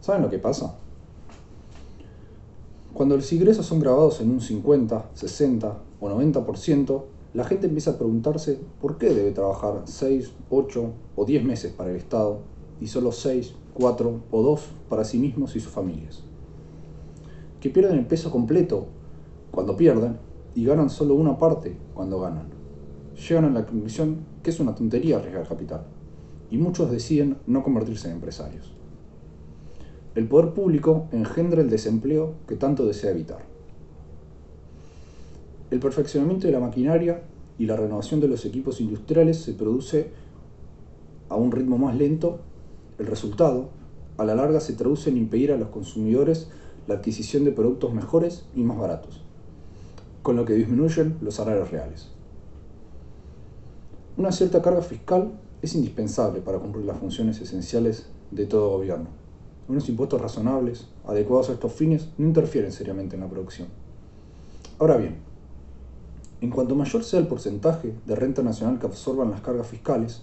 ¿Saben 0.00 0.22
lo 0.22 0.30
que 0.30 0.38
pasa? 0.38 0.76
Cuando 2.94 3.16
los 3.16 3.30
ingresos 3.32 3.66
son 3.66 3.80
grabados 3.80 4.20
en 4.20 4.30
un 4.30 4.40
50, 4.40 5.10
60 5.12 5.78
o 6.00 6.08
90%, 6.08 7.02
la 7.34 7.44
gente 7.44 7.66
empieza 7.66 7.90
a 7.90 7.99
preguntarse 7.99 8.58
por 8.80 8.96
qué 8.96 9.12
debe 9.12 9.32
trabajar 9.32 9.82
6, 9.84 10.32
8 10.49 10.92
o 11.16 11.25
10 11.25 11.44
meses 11.44 11.72
para 11.72 11.90
el 11.90 11.96
Estado 11.96 12.38
y 12.80 12.87
solo 12.87 13.12
6, 13.12 13.54
4 13.75 14.20
o 14.30 14.42
2 14.42 14.60
para 14.88 15.04
sí 15.04 15.18
mismos 15.18 15.54
y 15.56 15.60
sus 15.60 15.72
familias. 15.72 16.22
Que 17.60 17.68
pierden 17.68 17.99
el 17.99 18.06
peso 18.06 18.30
completo 18.30 18.87
cuando 19.50 19.76
pierden 19.76 20.19
y 20.54 20.64
ganan 20.64 20.90
solo 20.90 21.14
una 21.14 21.38
parte 21.38 21.76
cuando 21.95 22.21
ganan. 22.21 22.49
Llegan 23.28 23.45
a 23.45 23.50
la 23.50 23.66
conclusión 23.66 24.19
que 24.42 24.50
es 24.50 24.61
una 24.61 24.75
tontería 24.75 25.19
arriesgar 25.19 25.47
capital 25.47 25.85
y 26.50 26.59
muchos 26.59 26.90
deciden 26.90 27.38
no 27.47 27.62
convertirse 27.62 28.09
en 28.09 28.14
empresarios. 28.14 28.73
El 30.14 30.26
poder 30.26 30.52
público 30.52 31.07
engendra 31.12 31.61
el 31.61 31.71
desempleo 31.71 32.35
que 32.49 32.57
tanto 32.57 32.85
desea 32.85 33.12
evitar. 33.12 33.45
El 35.71 35.78
perfeccionamiento 35.78 36.49
de 36.49 36.52
la 36.52 36.61
maquinaria 36.61 37.23
y 37.59 37.66
la 37.66 37.76
renovación 37.76 38.21
de 38.21 38.26
los 38.26 38.45
equipos 38.45 38.80
industriales 38.80 39.38
se 39.38 39.52
produce 39.52 40.11
a 41.28 41.37
un 41.37 41.52
ritmo 41.52 41.78
más 41.78 41.97
lento. 41.97 42.40
El 42.99 43.07
resultado, 43.07 43.69
a 44.16 44.25
la 44.25 44.35
larga, 44.35 44.59
se 44.59 44.73
traduce 44.73 45.11
en 45.11 45.16
impedir 45.16 45.52
a 45.52 45.57
los 45.57 45.69
consumidores 45.69 46.50
la 46.88 46.97
adquisición 46.97 47.45
de 47.45 47.52
productos 47.52 47.95
mejores 47.95 48.47
y 48.57 48.62
más 48.62 48.78
baratos, 48.78 49.23
con 50.22 50.36
lo 50.36 50.44
que 50.44 50.54
disminuyen 50.54 51.18
los 51.20 51.34
salarios 51.34 51.70
reales. 51.70 52.08
Una 54.16 54.32
cierta 54.32 54.60
carga 54.60 54.82
fiscal 54.82 55.32
es 55.62 55.74
indispensable 55.74 56.40
para 56.40 56.58
cumplir 56.58 56.84
las 56.84 56.98
funciones 56.98 57.40
esenciales 57.40 58.10
de 58.30 58.46
todo 58.46 58.70
gobierno. 58.70 59.08
Unos 59.68 59.88
impuestos 59.88 60.20
razonables, 60.20 60.88
adecuados 61.06 61.48
a 61.50 61.52
estos 61.52 61.72
fines, 61.72 62.08
no 62.18 62.26
interfieren 62.26 62.72
seriamente 62.72 63.16
en 63.16 63.22
la 63.22 63.28
producción. 63.28 63.68
Ahora 64.78 64.96
bien, 64.96 65.18
en 66.40 66.50
cuanto 66.50 66.74
mayor 66.74 67.04
sea 67.04 67.20
el 67.20 67.28
porcentaje 67.28 67.94
de 68.06 68.14
renta 68.14 68.42
nacional 68.42 68.78
que 68.78 68.86
absorban 68.86 69.30
las 69.30 69.42
cargas 69.42 69.66
fiscales, 69.66 70.22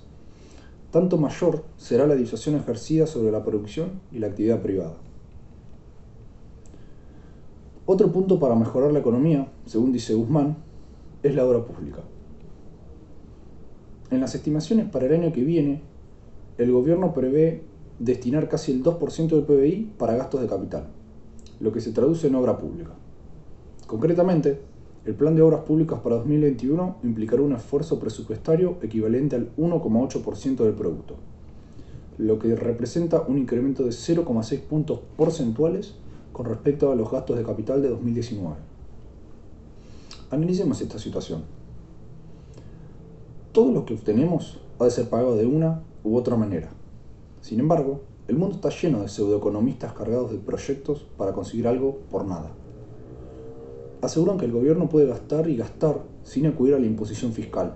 tanto 0.92 1.18
mayor 1.18 1.64
será 1.78 2.08
la 2.08 2.16
disuasión 2.16 2.56
ejercida 2.56 3.08
sobre 3.08 3.32
la 3.32 3.44
producción 3.44 4.02
y 4.12 4.20
la 4.20 4.28
actividad 4.28 4.62
privada. 4.62 4.96
Otro 7.90 8.12
punto 8.12 8.38
para 8.38 8.54
mejorar 8.54 8.92
la 8.92 9.00
economía, 9.00 9.48
según 9.66 9.94
dice 9.94 10.14
Guzmán, 10.14 10.58
es 11.24 11.34
la 11.34 11.46
obra 11.46 11.64
pública. 11.64 12.02
En 14.12 14.20
las 14.20 14.36
estimaciones 14.36 14.90
para 14.90 15.06
el 15.06 15.14
año 15.14 15.32
que 15.32 15.46
viene, 15.46 15.80
el 16.58 16.74
gobierno 16.74 17.14
prevé 17.14 17.64
destinar 17.98 18.50
casi 18.50 18.74
el 18.74 18.84
2% 18.84 19.30
del 19.30 19.44
PBI 19.44 19.94
para 19.98 20.18
gastos 20.18 20.42
de 20.42 20.48
capital, 20.48 20.88
lo 21.62 21.72
que 21.72 21.80
se 21.80 21.94
traduce 21.94 22.28
en 22.28 22.36
obra 22.36 22.58
pública. 22.58 22.92
Concretamente, 23.88 24.60
el 25.06 25.16
plan 25.16 25.38
de 25.38 25.44
obras 25.44 25.62
públicas 25.62 26.02
para 26.02 26.18
2021 26.18 26.98
implicará 27.04 27.42
un 27.42 27.54
esfuerzo 27.54 28.02
presupuestario 28.02 28.80
equivalente 28.82 29.38
al 29.38 29.56
1,8% 29.56 30.58
del 30.58 30.74
producto, 30.74 31.16
lo 32.18 32.38
que 32.38 32.54
representa 32.54 33.22
un 33.22 33.38
incremento 33.38 33.84
de 33.84 33.92
0,6 33.92 34.60
puntos 34.60 35.00
porcentuales 35.16 35.96
con 36.38 36.46
respecto 36.46 36.92
a 36.92 36.96
los 36.96 37.10
gastos 37.10 37.36
de 37.36 37.44
capital 37.44 37.82
de 37.82 37.90
2019. 37.90 38.56
Analicemos 40.30 40.80
esta 40.80 41.00
situación. 41.00 41.42
Todo 43.52 43.72
lo 43.72 43.86
que 43.86 43.96
obtenemos 43.96 44.60
ha 44.78 44.84
de 44.86 44.92
ser 44.92 45.10
pagado 45.10 45.36
de 45.36 45.48
una 45.48 45.82
u 46.04 46.16
otra 46.16 46.36
manera. 46.36 46.70
Sin 47.42 47.60
embargo, 47.60 48.02
el 48.28 48.38
mundo 48.38 48.56
está 48.56 48.70
lleno 48.70 49.02
de 49.02 49.10
pseudoeconomistas 49.10 49.94
cargados 49.94 50.32
de 50.32 50.38
proyectos 50.38 51.08
para 51.18 51.34
conseguir 51.34 51.68
algo 51.68 51.98
por 52.12 52.26
nada 52.26 52.52
aseguran 54.02 54.38
que 54.38 54.46
el 54.46 54.52
gobierno 54.52 54.90
puede 54.90 55.08
gastar 55.08 55.50
y 55.50 55.58
gastar 55.58 56.02
sin 56.24 56.46
acudir 56.46 56.76
a 56.76 56.80
la 56.80 56.86
imposición 56.86 57.34
fiscal, 57.34 57.74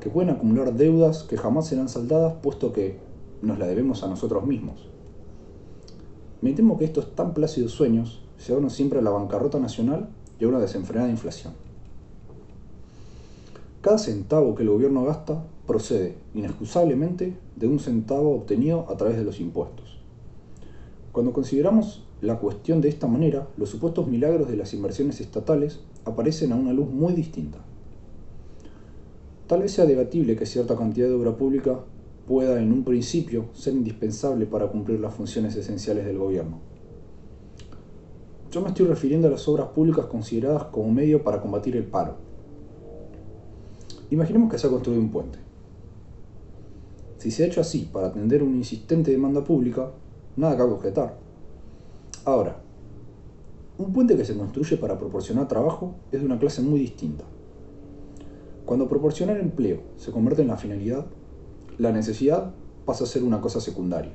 que 0.00 0.10
pueden 0.10 0.30
acumular 0.30 0.74
deudas 0.74 1.22
que 1.22 1.36
jamás 1.36 1.66
serán 1.66 1.88
saldadas 1.88 2.34
puesto 2.42 2.72
que 2.72 2.98
nos 3.42 3.58
la 3.58 3.66
debemos 3.66 4.02
a 4.02 4.08
nosotros 4.08 4.46
mismos. 4.46 4.93
Me 6.44 6.52
temo 6.52 6.76
que 6.76 6.84
estos 6.84 7.14
tan 7.14 7.32
plácidos 7.32 7.72
sueños 7.72 8.20
se 8.36 8.54
siempre 8.68 8.98
a 8.98 9.02
la 9.02 9.08
bancarrota 9.08 9.58
nacional 9.58 10.10
y 10.38 10.44
a 10.44 10.48
una 10.48 10.58
desenfrenada 10.58 11.08
inflación. 11.08 11.54
Cada 13.80 13.96
centavo 13.96 14.54
que 14.54 14.62
el 14.62 14.68
gobierno 14.68 15.04
gasta 15.04 15.42
procede, 15.66 16.16
inexcusablemente, 16.34 17.34
de 17.56 17.66
un 17.66 17.80
centavo 17.80 18.34
obtenido 18.34 18.84
a 18.90 18.96
través 18.98 19.16
de 19.16 19.24
los 19.24 19.40
impuestos. 19.40 19.98
Cuando 21.12 21.32
consideramos 21.32 22.04
la 22.20 22.38
cuestión 22.38 22.82
de 22.82 22.90
esta 22.90 23.06
manera, 23.06 23.48
los 23.56 23.70
supuestos 23.70 24.06
milagros 24.06 24.46
de 24.46 24.58
las 24.58 24.74
inversiones 24.74 25.22
estatales 25.22 25.80
aparecen 26.04 26.52
a 26.52 26.56
una 26.56 26.74
luz 26.74 26.90
muy 26.90 27.14
distinta. 27.14 27.60
Tal 29.46 29.62
vez 29.62 29.72
sea 29.72 29.86
debatible 29.86 30.36
que 30.36 30.44
cierta 30.44 30.76
cantidad 30.76 31.08
de 31.08 31.14
obra 31.14 31.38
pública 31.38 31.80
pueda 32.26 32.60
en 32.60 32.72
un 32.72 32.84
principio 32.84 33.46
ser 33.52 33.74
indispensable 33.74 34.46
para 34.46 34.68
cumplir 34.68 35.00
las 35.00 35.14
funciones 35.14 35.54
esenciales 35.56 36.04
del 36.06 36.18
gobierno. 36.18 36.60
Yo 38.50 38.60
me 38.60 38.68
estoy 38.68 38.86
refiriendo 38.86 39.28
a 39.28 39.30
las 39.30 39.46
obras 39.48 39.68
públicas 39.68 40.06
consideradas 40.06 40.64
como 40.64 40.90
medio 40.92 41.22
para 41.22 41.40
combatir 41.40 41.76
el 41.76 41.84
paro. 41.84 42.16
Imaginemos 44.10 44.50
que 44.50 44.58
se 44.58 44.66
ha 44.66 44.70
construido 44.70 45.02
un 45.02 45.10
puente. 45.10 45.38
Si 47.18 47.30
se 47.30 47.42
ha 47.42 47.46
hecho 47.46 47.60
así 47.60 47.88
para 47.92 48.08
atender 48.08 48.42
una 48.42 48.56
insistente 48.56 49.10
demanda 49.10 49.42
pública, 49.42 49.90
nada 50.36 50.56
cabe 50.56 50.72
objetar. 50.72 51.18
Ahora, 52.24 52.60
un 53.76 53.92
puente 53.92 54.16
que 54.16 54.24
se 54.24 54.36
construye 54.36 54.76
para 54.76 54.98
proporcionar 54.98 55.48
trabajo 55.48 55.96
es 56.12 56.20
de 56.20 56.26
una 56.26 56.38
clase 56.38 56.62
muy 56.62 56.78
distinta. 56.78 57.24
Cuando 58.64 58.88
proporcionar 58.88 59.38
empleo 59.38 59.80
se 59.96 60.12
convierte 60.12 60.42
en 60.42 60.48
la 60.48 60.56
finalidad, 60.56 61.06
la 61.78 61.92
necesidad 61.92 62.52
pasa 62.84 63.04
a 63.04 63.06
ser 63.06 63.22
una 63.22 63.40
cosa 63.40 63.60
secundaria. 63.60 64.12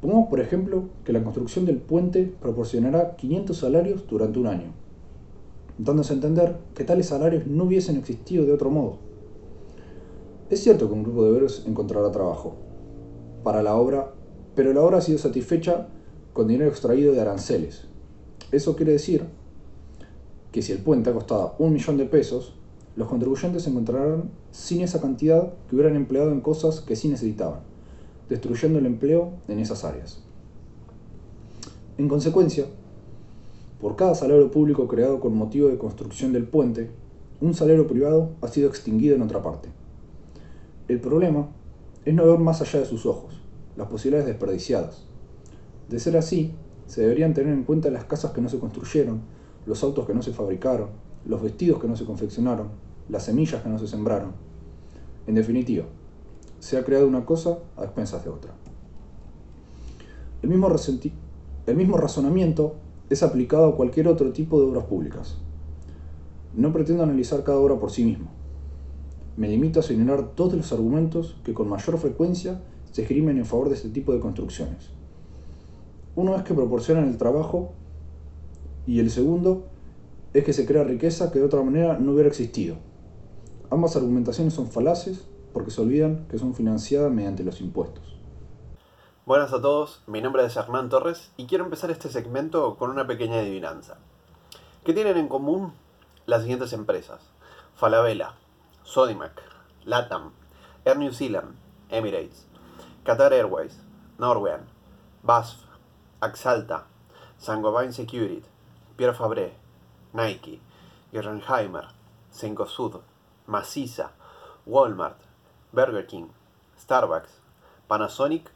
Pongamos, 0.00 0.28
por 0.28 0.40
ejemplo, 0.40 0.84
que 1.04 1.12
la 1.12 1.22
construcción 1.22 1.64
del 1.64 1.78
puente 1.78 2.32
proporcionará 2.40 3.16
500 3.16 3.56
salarios 3.56 4.06
durante 4.08 4.38
un 4.38 4.48
año, 4.48 4.72
dándose 5.78 6.12
a 6.12 6.16
entender 6.16 6.56
que 6.74 6.84
tales 6.84 7.06
salarios 7.06 7.46
no 7.46 7.64
hubiesen 7.64 7.96
existido 7.96 8.44
de 8.44 8.52
otro 8.52 8.70
modo. 8.70 8.98
Es 10.50 10.60
cierto 10.60 10.88
que 10.88 10.94
un 10.94 11.04
grupo 11.04 11.24
de 11.24 11.30
obreros 11.30 11.64
encontrará 11.66 12.10
trabajo 12.10 12.54
para 13.42 13.62
la 13.62 13.74
obra 13.76 14.12
pero 14.54 14.72
la 14.72 14.82
obra 14.82 14.98
ha 14.98 15.00
sido 15.00 15.18
satisfecha 15.18 15.88
con 16.32 16.48
dinero 16.48 16.70
extraído 16.70 17.12
de 17.12 17.20
aranceles. 17.20 17.84
Eso 18.50 18.76
quiere 18.76 18.92
decir 18.92 19.24
que 20.50 20.62
si 20.62 20.72
el 20.72 20.78
puente 20.78 21.10
ha 21.10 21.14
costado 21.14 21.54
un 21.58 21.72
millón 21.72 21.96
de 21.96 22.04
pesos, 22.04 22.54
los 22.96 23.08
contribuyentes 23.08 23.66
encontrarán 23.66 24.30
sin 24.50 24.82
esa 24.82 25.00
cantidad 25.00 25.52
que 25.68 25.74
hubieran 25.74 25.96
empleado 25.96 26.30
en 26.30 26.40
cosas 26.40 26.80
que 26.80 26.96
sí 26.96 27.08
necesitaban, 27.08 27.60
destruyendo 28.28 28.78
el 28.78 28.86
empleo 28.86 29.32
en 29.48 29.58
esas 29.58 29.84
áreas. 29.84 30.22
En 31.98 32.08
consecuencia, 32.08 32.66
por 33.80 33.96
cada 33.96 34.14
salario 34.14 34.50
público 34.50 34.88
creado 34.88 35.20
con 35.20 35.36
motivo 35.36 35.68
de 35.68 35.78
construcción 35.78 36.32
del 36.32 36.44
puente, 36.44 36.90
un 37.40 37.54
salario 37.54 37.86
privado 37.86 38.30
ha 38.40 38.48
sido 38.48 38.68
extinguido 38.68 39.16
en 39.16 39.22
otra 39.22 39.42
parte. 39.42 39.68
El 40.88 41.00
problema 41.00 41.48
es 42.04 42.14
no 42.14 42.26
ver 42.26 42.38
más 42.38 42.60
allá 42.60 42.80
de 42.80 42.86
sus 42.86 43.06
ojos 43.06 43.42
las 43.76 43.88
posibilidades 43.88 44.26
desperdiciadas. 44.26 45.04
De 45.88 45.98
ser 45.98 46.16
así, 46.16 46.52
se 46.86 47.02
deberían 47.02 47.34
tener 47.34 47.52
en 47.52 47.64
cuenta 47.64 47.90
las 47.90 48.04
casas 48.04 48.32
que 48.32 48.40
no 48.40 48.48
se 48.48 48.58
construyeron, 48.58 49.22
los 49.66 49.82
autos 49.82 50.06
que 50.06 50.14
no 50.14 50.22
se 50.22 50.32
fabricaron, 50.32 50.90
los 51.24 51.42
vestidos 51.42 51.80
que 51.80 51.88
no 51.88 51.96
se 51.96 52.04
confeccionaron, 52.04 52.68
las 53.08 53.24
semillas 53.24 53.62
que 53.62 53.68
no 53.68 53.78
se 53.78 53.86
sembraron. 53.86 54.32
En 55.26 55.34
definitiva, 55.34 55.84
se 56.58 56.76
ha 56.78 56.84
creado 56.84 57.06
una 57.06 57.24
cosa 57.24 57.58
a 57.76 57.84
expensas 57.84 58.24
de 58.24 58.30
otra. 58.30 58.52
El 60.42 60.48
mismo, 60.48 61.96
razonamiento 61.96 62.74
es 63.10 63.22
aplicado 63.22 63.66
a 63.66 63.76
cualquier 63.76 64.08
otro 64.08 64.32
tipo 64.32 64.60
de 64.60 64.66
obras 64.66 64.84
públicas. 64.84 65.38
No 66.54 66.72
pretendo 66.72 67.02
analizar 67.02 67.44
cada 67.44 67.58
obra 67.58 67.78
por 67.78 67.90
sí 67.90 68.04
mismo. 68.04 68.26
Me 69.36 69.48
limito 69.48 69.80
a 69.80 69.82
señalar 69.82 70.34
todos 70.34 70.54
los 70.54 70.72
argumentos 70.72 71.36
que 71.44 71.54
con 71.54 71.68
mayor 71.68 71.98
frecuencia 71.98 72.60
se 72.90 73.02
esgrimen 73.02 73.38
en 73.38 73.46
favor 73.46 73.68
de 73.68 73.76
este 73.76 73.88
tipo 73.88 74.12
de 74.12 74.20
construcciones. 74.20 74.90
Uno 76.14 76.36
es 76.36 76.42
que 76.42 76.54
proporcionan 76.54 77.08
el 77.08 77.16
trabajo 77.16 77.72
y 78.86 78.98
el 78.98 79.10
segundo 79.10 79.64
es 80.34 80.44
que 80.44 80.52
se 80.52 80.66
crea 80.66 80.84
riqueza 80.84 81.30
que 81.30 81.38
de 81.38 81.44
otra 81.44 81.62
manera 81.62 81.98
no 81.98 82.12
hubiera 82.12 82.28
existido. 82.28 82.76
Ambas 83.70 83.96
argumentaciones 83.96 84.54
son 84.54 84.70
falaces 84.70 85.26
porque 85.52 85.70
se 85.70 85.82
olvidan 85.82 86.26
que 86.28 86.38
son 86.38 86.54
financiadas 86.54 87.12
mediante 87.12 87.44
los 87.44 87.60
impuestos. 87.60 88.18
Buenas 89.26 89.52
a 89.52 89.60
todos, 89.60 90.02
mi 90.06 90.20
nombre 90.20 90.44
es 90.44 90.56
Hernán 90.56 90.88
Torres 90.88 91.32
y 91.36 91.46
quiero 91.46 91.64
empezar 91.64 91.90
este 91.90 92.08
segmento 92.08 92.76
con 92.76 92.90
una 92.90 93.06
pequeña 93.06 93.38
adivinanza. 93.38 93.98
¿Qué 94.84 94.94
tienen 94.94 95.16
en 95.16 95.28
común 95.28 95.72
las 96.26 96.42
siguientes 96.42 96.72
empresas? 96.72 97.20
Falabella, 97.74 98.34
Sodimac, 98.82 99.40
LATAM, 99.84 100.32
Air 100.84 100.98
New 100.98 101.12
Zealand, 101.12 101.54
Emirates, 101.88 102.46
Qatar 103.04 103.32
Airways, 103.32 103.78
Norwegian, 104.18 104.66
BASF, 105.22 105.56
Axalta, 106.20 106.86
Saint-Gobain 107.38 107.92
Security, 107.92 108.42
Pierre 108.96 109.14
Fabre, 109.14 109.61
Nike, 110.12 110.60
Gerrenheimer, 111.10 111.88
Cencosud, 112.30 113.00
Maciza, 113.46 114.12
Walmart, 114.66 115.18
Burger 115.72 116.06
King, 116.06 116.28
Starbucks, 116.78 117.40
Panasonic 117.88 118.50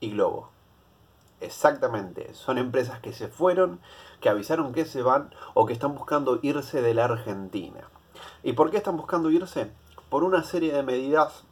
y 0.00 0.10
Globo. 0.10 0.50
Exactamente, 1.40 2.34
son 2.34 2.58
empresas 2.58 3.00
que 3.00 3.12
se 3.12 3.28
fueron, 3.28 3.80
que 4.20 4.28
avisaron 4.28 4.72
que 4.72 4.84
se 4.84 5.02
van 5.02 5.34
o 5.54 5.66
que 5.66 5.72
están 5.72 5.94
buscando 5.94 6.38
irse 6.42 6.82
de 6.82 6.94
la 6.94 7.06
Argentina. 7.06 7.88
¿Y 8.42 8.52
por 8.52 8.70
qué 8.70 8.76
están 8.76 8.96
buscando 8.96 9.30
irse? 9.30 9.72
Por 10.08 10.22
una 10.22 10.44
serie 10.44 10.72
de 10.72 10.82
medidas 10.82 11.44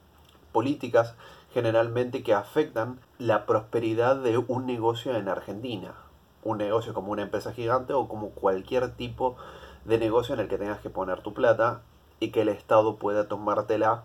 políticas 0.53 1.15
generalmente 1.53 2.23
que 2.23 2.35
afectan 2.35 3.01
la 3.19 3.47
prosperidad 3.47 4.17
de 4.17 4.39
un 4.39 4.67
negocio 4.67 5.17
en 5.17 5.29
Argentina. 5.29 5.95
Un 6.43 6.59
negocio 6.59 6.95
como 6.95 7.13
una 7.13 7.23
empresa 7.23 7.53
gigante 7.53 7.93
o 7.93 8.09
como 8.09 8.31
cualquier 8.31 8.93
tipo 8.93 9.37
de 9.85 9.99
negocio 9.99 10.35
en 10.35 10.41
el 10.41 10.49
que 10.49 10.59
tengas 10.59 10.81
que 10.81 10.91
poner 10.91 11.23
tu 11.23 11.35
plata 11.35 11.83
y 12.19 12.31
que 12.31 12.43
el 12.43 12.49
Estado 12.49 12.97
pueda 12.97 13.29
tomártela 13.29 14.05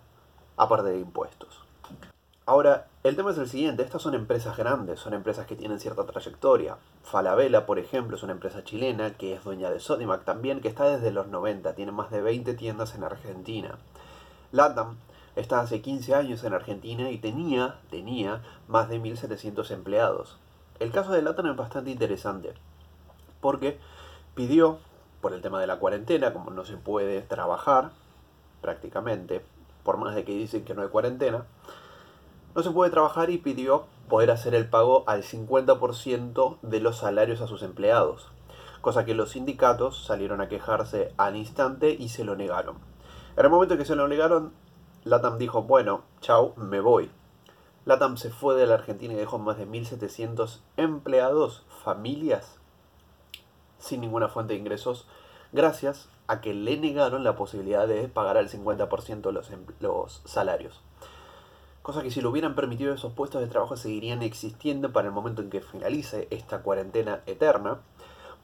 aparte 0.58 0.90
de 0.90 1.00
impuestos. 1.00 1.66
Ahora, 2.48 2.88
el 3.04 3.16
tema 3.16 3.32
es 3.32 3.40
el 3.40 3.50
siguiente, 3.50 3.82
estas 3.82 4.04
son 4.04 4.14
empresas 4.14 4.56
grandes, 4.56 5.00
son 5.00 5.16
empresas 5.16 5.48
que 5.48 5.56
tienen 5.56 5.80
cierta 5.80 6.06
trayectoria. 6.06 6.78
Falabella, 7.02 7.66
por 7.66 7.80
ejemplo, 7.80 8.16
es 8.16 8.24
una 8.24 8.34
empresa 8.34 8.64
chilena 8.64 9.16
que 9.16 9.34
es 9.34 9.44
dueña 9.44 9.72
de 9.72 9.80
Sodimac 9.80 10.26
también, 10.26 10.62
que 10.62 10.68
está 10.68 10.86
desde 10.86 11.12
los 11.12 11.28
90, 11.28 11.74
tiene 11.74 11.92
más 11.92 12.12
de 12.12 12.22
20 12.22 12.54
tiendas 12.54 12.94
en 12.94 13.04
Argentina. 13.04 13.80
LATAM 14.52 14.98
está 15.36 15.60
hace 15.60 15.82
15 15.82 16.14
años 16.14 16.44
en 16.44 16.54
Argentina 16.54 17.10
y 17.10 17.18
tenía, 17.18 17.80
tenía 17.90 18.44
más 18.68 18.90
de 18.90 19.02
1.700 19.02 19.72
empleados. 19.72 20.38
El 20.80 20.92
caso 20.92 21.14
de 21.14 21.22
LATAM 21.22 21.48
es 21.48 21.56
bastante 21.56 21.92
interesante, 21.92 22.54
porque 23.40 23.80
pidió, 24.34 24.80
por 25.22 25.34
el 25.34 25.42
tema 25.42 25.62
de 25.62 25.68
la 25.68 25.80
cuarentena, 25.80 26.34
como 26.34 26.52
no 26.52 26.66
se 26.66 26.76
puede 26.76 27.22
trabajar 27.22 27.92
prácticamente, 28.62 29.42
por 29.84 29.98
más 29.98 30.16
de 30.16 30.26
que 30.26 30.34
dicen 30.34 30.66
que 30.66 30.74
no 30.74 30.82
hay 30.82 30.90
cuarentena, 30.90 31.46
no 32.56 32.64
se 32.64 32.72
puede 32.72 32.92
trabajar 32.92 33.30
y 33.30 33.38
pidió 33.38 33.86
poder 34.10 34.32
hacer 34.32 34.54
el 34.54 34.68
pago 34.68 35.04
al 35.08 35.24
50% 35.24 36.58
de 36.62 36.80
los 36.82 36.98
salarios 36.98 37.40
a 37.40 37.48
sus 37.48 37.64
empleados, 37.64 38.28
cosa 38.82 39.06
que 39.06 39.14
los 39.14 39.32
sindicatos 39.32 40.04
salieron 40.04 40.42
a 40.42 40.50
quejarse 40.50 41.14
al 41.16 41.38
instante 41.38 41.92
y 41.92 42.10
se 42.10 42.26
lo 42.26 42.36
negaron. 42.36 42.78
En 43.38 43.46
el 43.46 43.52
momento 43.52 43.78
que 43.78 43.86
se 43.86 43.96
lo 43.96 44.08
negaron, 44.08 44.52
Latam 45.06 45.38
dijo, 45.38 45.64
bueno, 45.64 46.02
chau, 46.20 46.54
me 46.58 46.82
voy. 46.82 47.10
Latam 47.86 48.18
se 48.18 48.32
fue 48.32 48.56
de 48.56 48.66
la 48.66 48.76
Argentina 48.76 49.14
y 49.14 49.18
dejó 49.18 49.38
más 49.38 49.58
de 49.58 49.68
1.700 49.68 50.60
empleados, 50.78 51.64
familias, 51.84 52.58
sin 53.80 54.02
ninguna 54.02 54.28
fuente 54.28 54.54
de 54.54 54.60
ingresos, 54.60 55.08
gracias 55.52 56.10
a 56.28 56.42
que 56.42 56.54
le 56.54 56.78
negaron 56.78 57.24
la 57.24 57.36
posibilidad 57.36 57.88
de 57.88 58.08
pagar 58.08 58.38
al 58.38 58.50
50% 58.50 59.32
los, 59.32 59.52
los 59.80 60.22
salarios 60.26 60.82
cosa 61.86 62.02
que 62.02 62.10
si 62.10 62.20
lo 62.20 62.32
hubieran 62.32 62.56
permitido 62.56 62.96
esos 62.96 63.14
puestos 63.14 63.42
de 63.42 63.48
trabajo 63.48 63.78
seguirían 63.78 64.24
existiendo 64.24 64.92
para 64.92 65.08
el 65.08 65.14
momento 65.14 65.44
en 65.44 65.52
que 65.52 65.62
finalice 65.62 66.28
esta 66.32 66.64
cuarentena 66.64 67.22
eterna, 67.28 67.78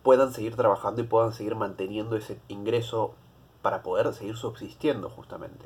puedan 0.04 0.32
seguir 0.32 0.56
trabajando 0.56 1.02
y 1.02 1.06
puedan 1.06 1.34
seguir 1.34 1.56
manteniendo 1.56 2.16
ese 2.16 2.40
ingreso 2.50 3.16
para 3.64 3.82
poder 3.82 4.14
seguir 4.14 4.38
subsistiendo 4.38 5.10
justamente. 5.10 5.66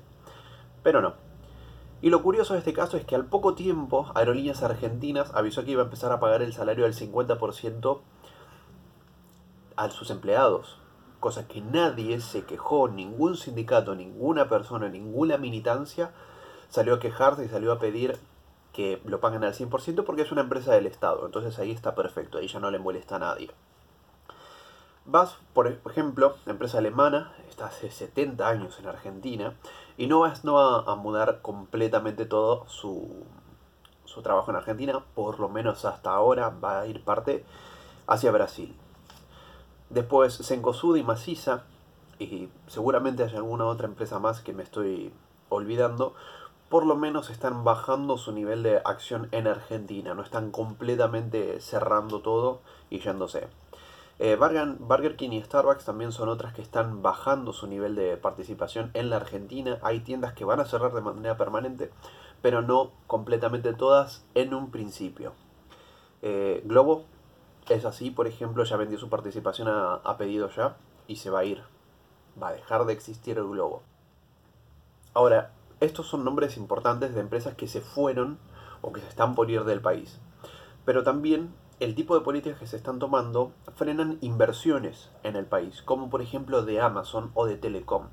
Pero 0.83 1.01
no. 1.01 1.24
Y 2.05 2.11
lo 2.11 2.21
curioso 2.21 2.53
de 2.53 2.59
este 2.59 2.71
caso 2.71 2.97
es 2.97 3.05
que 3.05 3.15
al 3.15 3.25
poco 3.25 3.55
tiempo 3.55 4.11
Aerolíneas 4.13 4.61
Argentinas 4.61 5.33
avisó 5.33 5.65
que 5.65 5.71
iba 5.71 5.81
a 5.81 5.85
empezar 5.85 6.11
a 6.11 6.19
pagar 6.19 6.43
el 6.43 6.53
salario 6.53 6.83
del 6.83 6.93
50% 6.93 7.99
a 9.75 9.89
sus 9.89 10.11
empleados, 10.11 10.77
cosa 11.19 11.47
que 11.47 11.61
nadie 11.61 12.21
se 12.21 12.43
quejó, 12.43 12.89
ningún 12.89 13.37
sindicato, 13.37 13.95
ninguna 13.95 14.47
persona, 14.49 14.87
ninguna 14.87 15.39
militancia 15.39 16.11
salió 16.69 16.93
a 16.93 16.99
quejarse 16.99 17.43
y 17.43 17.49
salió 17.49 17.71
a 17.71 17.79
pedir 17.79 18.19
que 18.71 19.01
lo 19.05 19.19
paguen 19.19 19.43
al 19.43 19.55
100% 19.55 20.03
porque 20.03 20.21
es 20.21 20.31
una 20.31 20.41
empresa 20.41 20.73
del 20.73 20.85
Estado. 20.85 21.25
Entonces 21.25 21.57
ahí 21.57 21.71
está 21.71 21.95
perfecto, 21.95 22.37
ahí 22.37 22.47
ya 22.47 22.59
no 22.59 22.69
le 22.69 22.77
molesta 22.77 23.15
a 23.15 23.19
nadie. 23.19 23.49
VAS, 25.07 25.37
por 25.53 25.67
ejemplo, 25.67 26.35
empresa 26.45 26.77
alemana, 26.77 27.31
está 27.49 27.65
hace 27.65 27.89
70 27.89 28.47
años 28.47 28.77
en 28.79 28.85
Argentina 28.85 29.55
y 29.97 30.07
no 30.07 30.21
va, 30.21 30.33
no 30.43 30.53
va 30.53 30.91
a 30.91 30.95
mudar 30.95 31.41
completamente 31.41 32.25
todo 32.25 32.67
su, 32.67 33.25
su 34.05 34.21
trabajo 34.21 34.51
en 34.51 34.57
Argentina, 34.57 35.03
por 35.13 35.39
lo 35.39 35.49
menos 35.49 35.85
hasta 35.85 36.11
ahora 36.11 36.49
va 36.49 36.81
a 36.81 36.87
ir 36.87 37.03
parte 37.03 37.45
hacia 38.07 38.31
Brasil. 38.31 38.75
Después 39.89 40.33
Sencosud 40.33 40.97
y 40.97 41.03
Maciza, 41.03 41.63
y 42.19 42.49
seguramente 42.67 43.23
hay 43.23 43.35
alguna 43.35 43.65
otra 43.65 43.87
empresa 43.87 44.19
más 44.19 44.41
que 44.41 44.53
me 44.53 44.63
estoy 44.63 45.13
olvidando, 45.49 46.13
por 46.69 46.85
lo 46.85 46.95
menos 46.95 47.29
están 47.29 47.63
bajando 47.63 48.17
su 48.17 48.31
nivel 48.31 48.63
de 48.63 48.81
acción 48.83 49.27
en 49.31 49.47
Argentina, 49.47 50.13
no 50.13 50.23
están 50.23 50.51
completamente 50.51 51.61
cerrando 51.61 52.21
todo 52.21 52.61
y 52.89 52.99
yéndose. 52.99 53.47
Eh, 54.17 54.37
Burger, 54.37 55.17
King 55.17 55.31
y 55.31 55.41
Starbucks 55.41 55.83
también 55.83 56.13
son 56.13 56.29
otras 56.29 56.53
que 56.53 56.61
están 56.61 57.01
bajando 57.01 57.51
su 57.51 57.67
nivel 57.67 57.95
de 57.95 58.15
participación 58.15 58.89
en 58.93 59.09
la 59.09 59.17
Argentina. 59.17 59.77
Hay 59.81 59.99
tiendas 59.99 60.33
que 60.33 60.45
van 60.45 60.59
a 60.59 60.65
cerrar 60.65 60.93
de 60.93 61.01
manera 61.01 61.35
permanente, 61.35 61.91
pero 62.41 62.61
no 62.61 62.91
completamente 63.07 63.73
todas 63.73 64.25
en 64.33 64.53
un 64.53 64.71
principio. 64.71 65.33
Eh, 66.21 66.61
Globo 66.65 67.03
es 67.67 67.83
así, 67.83 68.09
por 68.09 68.27
ejemplo, 68.27 68.63
ya 68.63 68.77
vendió 68.77 68.97
su 68.97 69.09
participación 69.09 69.67
a, 69.67 69.95
a 69.95 70.17
pedido 70.17 70.49
ya 70.49 70.77
y 71.07 71.17
se 71.17 71.29
va 71.29 71.39
a 71.39 71.45
ir. 71.45 71.61
Va 72.41 72.49
a 72.49 72.53
dejar 72.53 72.85
de 72.85 72.93
existir 72.93 73.37
el 73.37 73.47
Globo. 73.47 73.83
Ahora, 75.13 75.51
estos 75.81 76.07
son 76.07 76.23
nombres 76.23 76.55
importantes 76.55 77.13
de 77.13 77.21
empresas 77.21 77.55
que 77.55 77.67
se 77.67 77.81
fueron 77.81 78.37
o 78.81 78.93
que 78.93 79.01
se 79.01 79.07
están 79.07 79.35
por 79.35 79.49
ir 79.49 79.65
del 79.65 79.81
país. 79.81 80.19
Pero 80.85 81.03
también 81.03 81.53
el 81.79 81.93
tipo 81.93 82.15
de 82.15 82.21
políticas 82.23 82.59
que 82.59 82.67
se 82.67 82.77
están 82.77 82.99
tomando 82.99 83.51
frenan 83.75 84.17
inversiones 84.21 85.11
en 85.23 85.35
el 85.35 85.45
país, 85.45 85.81
como 85.81 86.09
por 86.09 86.21
ejemplo 86.21 86.63
de 86.63 86.79
Amazon 86.79 87.31
o 87.33 87.45
de 87.45 87.57
Telecom. 87.57 88.07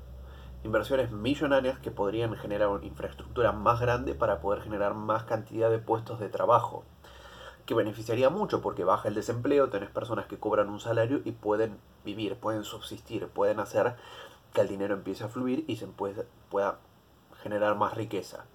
Inversiones 0.63 1.11
millonarias 1.11 1.79
que 1.79 1.91
podrían 1.91 2.35
generar 2.35 2.69
una 2.69 2.85
infraestructura 2.85 3.51
más 3.51 3.79
grande 3.79 4.15
para 4.15 4.41
poder 4.41 4.61
generar 4.61 4.93
más 4.93 5.23
cantidad 5.23 5.69
de 5.69 5.79
puestos 5.79 6.19
de 6.19 6.29
trabajo. 6.29 6.83
Que 7.65 7.73
beneficiaría 7.73 8.29
mucho 8.29 8.61
porque 8.61 8.83
baja 8.83 9.07
el 9.07 9.15
desempleo, 9.15 9.69
tenés 9.69 9.89
personas 9.89 10.25
que 10.25 10.39
cobran 10.39 10.69
un 10.69 10.81
salario 10.81 11.21
y 11.23 11.31
pueden 11.31 11.77
vivir, 12.03 12.35
pueden 12.35 12.65
subsistir, 12.65 13.27
pueden 13.27 13.59
hacer 13.59 13.95
que 14.53 14.61
el 14.61 14.67
dinero 14.67 14.93
empiece 14.93 15.23
a 15.23 15.29
fluir 15.29 15.63
y 15.67 15.77
se 15.77 15.87
pueda 15.87 16.79
generar 17.41 17.75
más 17.75 17.95
riqueza. 17.95 18.45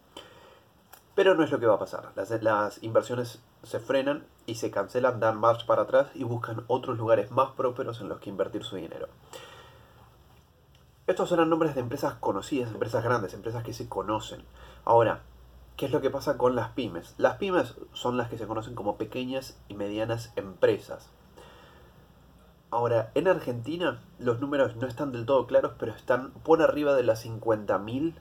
Pero 1.19 1.35
no 1.35 1.43
es 1.43 1.51
lo 1.51 1.59
que 1.59 1.67
va 1.67 1.75
a 1.75 1.81
pasar. 1.81 2.13
Las, 2.43 2.83
inversiones 2.83 3.41
se 3.63 3.81
frenan 3.81 4.27
y 4.47 4.57
se 4.57 4.71
cancelan, 4.71 5.21
dan 5.21 5.39
marcha 5.39 5.67
para 5.67 5.83
atrás 5.83 6.09
y 6.15 6.25
buscan 6.25 6.65
otros 6.69 6.99
lugares 6.99 7.31
más 7.31 7.51
prósperos 7.51 8.01
en 8.01 8.09
los 8.09 8.21
que 8.21 8.31
invertir 8.31 8.65
su 8.65 8.77
dinero. 8.77 9.09
Estos 11.07 11.33
eran 11.33 11.49
nombres 11.49 11.75
de 11.75 11.81
empresas 11.81 12.15
conocidas, 12.15 12.71
empresas 12.71 13.03
grandes, 13.03 13.33
empresas 13.33 13.65
que 13.65 13.73
se 13.73 13.89
conocen. 13.89 14.45
Ahora, 14.85 15.23
¿qué 15.77 15.87
es 15.87 15.93
lo 15.93 16.01
que 16.01 16.11
pasa 16.11 16.37
con 16.37 16.55
las 16.55 16.71
pymes? 16.71 17.15
Las 17.17 17.37
pymes 17.37 17.75
son 17.95 18.17
las 18.17 18.29
que 18.29 18.37
se 18.37 18.47
conocen 18.47 18.75
como 18.75 18.99
pequeñas 18.99 19.59
y 19.69 19.75
medianas 19.75 20.33
empresas. 20.37 21.09
Ahora, 22.71 23.11
en 23.15 23.27
Argentina 23.27 24.03
los 24.19 24.41
números 24.41 24.77
no 24.77 24.87
están 24.87 25.11
del 25.13 25.25
todo 25.25 25.47
claros, 25.47 25.73
pero 25.79 25.93
están 25.93 26.33
por 26.33 26.61
arriba 26.61 26.95
de 26.95 27.03
las 27.03 27.25
50.000 27.25 28.15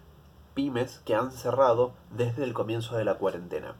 pymes 0.54 1.00
que 1.00 1.16
han 1.16 1.32
cerrado 1.32 1.92
desde 2.12 2.46
el 2.46 2.54
comienzo 2.54 2.96
de 2.96 3.04
la 3.04 3.16
cuarentena. 3.18 3.76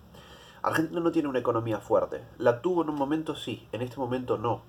Argentina 0.68 1.00
no 1.00 1.14
tiene 1.14 1.30
una 1.30 1.40
economía 1.40 1.80
fuerte. 1.80 2.26
La 2.38 2.62
tuvo 2.62 2.82
en 2.82 2.90
un 2.90 2.96
momento 2.96 3.38
sí, 3.38 3.66
en 3.72 3.82
este 3.82 3.96
momento 3.98 4.38
no. 4.38 4.64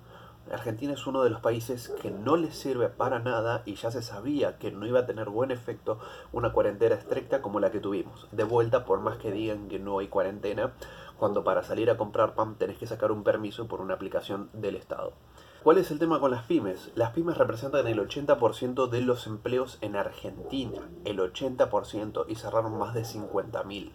Argentina 0.49 0.93
es 0.93 1.05
uno 1.09 1.25
de 1.25 1.31
los 1.31 1.41
países 1.41 1.89
que 2.01 2.13
no 2.13 2.37
le 2.37 2.53
sirve 2.53 2.89
para 2.89 3.19
nada 3.19 3.63
y 3.67 3.75
ya 3.75 3.91
se 3.91 4.01
sabía 4.01 4.59
que 4.59 4.71
no 4.71 4.87
iba 4.87 5.01
a 5.01 5.07
tener 5.07 5.29
buen 5.29 5.51
efecto 5.51 5.99
una 6.31 6.53
cuarentena 6.53 6.95
estricta 6.95 7.43
como 7.43 7.59
la 7.59 7.73
que 7.73 7.81
tuvimos. 7.81 8.29
De 8.31 8.45
vuelta, 8.45 8.85
por 8.85 9.01
más 9.01 9.19
que 9.19 9.33
digan 9.33 9.67
que 9.67 9.81
no 9.81 9.99
hay 9.99 10.07
cuarentena, 10.07 10.73
cuando 11.19 11.43
para 11.43 11.65
salir 11.65 11.91
a 11.91 11.97
comprar 11.97 12.37
pan 12.37 12.55
tenés 12.55 12.79
que 12.79 12.87
sacar 12.87 13.11
un 13.11 13.25
permiso 13.25 13.67
por 13.67 13.81
una 13.81 13.95
aplicación 13.95 14.51
del 14.53 14.77
Estado. 14.77 15.15
¿Cuál 15.65 15.79
es 15.79 15.91
el 15.91 15.99
tema 15.99 16.21
con 16.21 16.31
las 16.31 16.45
pymes? 16.45 16.93
Las 16.95 17.11
pymes 17.11 17.37
representan 17.37 17.89
el 17.89 17.99
80% 17.99 18.89
de 18.89 19.01
los 19.01 19.27
empleos 19.27 19.79
en 19.81 19.97
Argentina, 19.97 20.81
el 21.05 21.19
80%, 21.19 22.25
y 22.29 22.37
cerraron 22.37 22.79
más 22.79 22.95
de 22.95 23.03
50.000. 23.03 23.95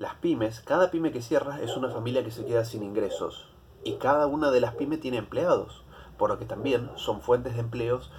Las 0.00 0.14
pymes, 0.14 0.60
cada 0.60 0.90
pyme 0.90 1.12
que 1.12 1.20
cierra 1.20 1.60
es 1.60 1.76
una 1.76 1.90
familia 1.90 2.24
que 2.24 2.30
se 2.30 2.46
queda 2.46 2.64
sin 2.64 2.82
ingresos, 2.82 3.50
y 3.84 3.96
cada 3.96 4.26
una 4.26 4.50
de 4.50 4.62
las 4.62 4.72
pymes 4.72 4.98
tiene 4.98 5.18
empleados, 5.18 5.84
por 6.16 6.30
lo 6.30 6.38
que 6.38 6.46
también 6.46 6.90
son 6.96 7.20
fuentes 7.20 7.52
de 7.52 7.60
empleos 7.60 8.10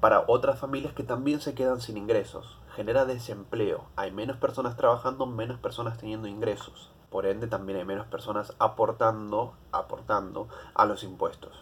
para 0.00 0.24
otras 0.26 0.58
familias 0.58 0.94
que 0.94 1.04
también 1.04 1.40
se 1.40 1.54
quedan 1.54 1.80
sin 1.80 1.96
ingresos. 1.96 2.58
Genera 2.74 3.04
desempleo. 3.04 3.84
Hay 3.94 4.10
menos 4.10 4.36
personas 4.38 4.76
trabajando, 4.76 5.26
menos 5.26 5.60
personas 5.60 5.96
teniendo 5.96 6.26
ingresos. 6.26 6.90
Por 7.08 7.24
ende, 7.24 7.46
también 7.46 7.78
hay 7.78 7.84
menos 7.84 8.08
personas 8.08 8.56
aportando, 8.58 9.54
aportando 9.70 10.48
a 10.74 10.86
los 10.86 11.04
impuestos. 11.04 11.52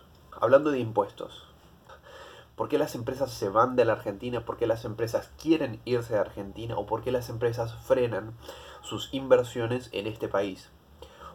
Hablando 0.41 0.71
de 0.71 0.79
impuestos, 0.79 1.45
¿por 2.55 2.71
qué 2.71 2.79
las 2.79 2.95
empresas 2.95 3.31
se 3.31 3.51
van 3.51 3.77
de 3.77 3.85
la 3.85 3.93
Argentina? 3.93 4.41
¿Por 4.41 4.57
qué 4.57 4.67
las 4.67 4.87
empresas 4.87 5.31
quieren 5.39 5.83
irse 5.85 6.15
de 6.15 6.21
Argentina? 6.21 6.79
¿O 6.79 6.87
por 6.87 7.03
qué 7.03 7.13
las 7.13 7.29
empresas 7.29 7.75
frenan 7.75 8.33
sus 8.87 9.13
inversiones 9.13 9.91
en 9.93 10.07
este 10.07 10.29
país? 10.29 10.71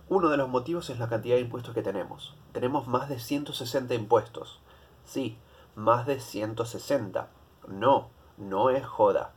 Uno 0.10 0.30
de 0.30 0.38
los 0.38 0.50
motivos 0.50 0.90
es 0.90 1.00
la 1.00 1.10
cantidad 1.10 1.36
de 1.36 1.42
impuestos 1.42 1.74
que 1.74 1.84
tenemos. 1.84 2.36
Tenemos 2.54 2.88
más 2.88 3.10
de 3.10 3.20
160 3.20 3.94
impuestos. 3.94 4.60
Sí, 5.06 5.38
más 5.76 6.06
de 6.06 6.20
160. 6.20 7.28
No, 7.68 8.10
no 8.38 8.70
es 8.70 8.86
joda. 8.86 9.32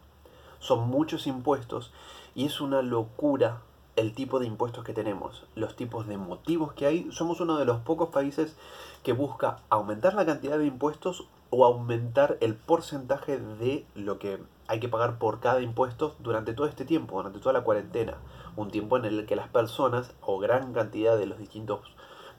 Son 0.60 0.88
muchos 0.88 1.26
impuestos 1.26 1.92
y 2.34 2.46
es 2.46 2.60
una 2.60 2.82
locura 2.82 3.60
el 3.96 4.14
tipo 4.14 4.40
de 4.40 4.46
impuestos 4.46 4.84
que 4.84 4.92
tenemos, 4.92 5.46
los 5.54 5.76
tipos 5.76 6.06
de 6.06 6.16
motivos 6.16 6.72
que 6.72 6.86
hay. 6.86 7.12
Somos 7.12 7.40
uno 7.40 7.56
de 7.56 7.64
los 7.64 7.80
pocos 7.80 8.08
países 8.08 8.56
que 9.02 9.12
busca 9.12 9.58
aumentar 9.68 10.14
la 10.14 10.26
cantidad 10.26 10.58
de 10.58 10.66
impuestos 10.66 11.28
o 11.50 11.64
aumentar 11.64 12.36
el 12.40 12.54
porcentaje 12.56 13.38
de 13.38 13.86
lo 13.94 14.18
que 14.18 14.40
hay 14.66 14.80
que 14.80 14.88
pagar 14.88 15.18
por 15.18 15.40
cada 15.40 15.60
impuesto 15.60 16.16
durante 16.18 16.54
todo 16.54 16.66
este 16.66 16.84
tiempo, 16.84 17.16
durante 17.16 17.38
toda 17.38 17.52
la 17.52 17.64
cuarentena. 17.64 18.14
Un 18.56 18.70
tiempo 18.70 18.96
en 18.96 19.04
el 19.04 19.26
que 19.26 19.36
las 19.36 19.48
personas 19.48 20.14
o 20.20 20.38
gran 20.38 20.72
cantidad 20.72 21.16
de 21.16 21.26
los 21.26 21.38
distintos 21.38 21.80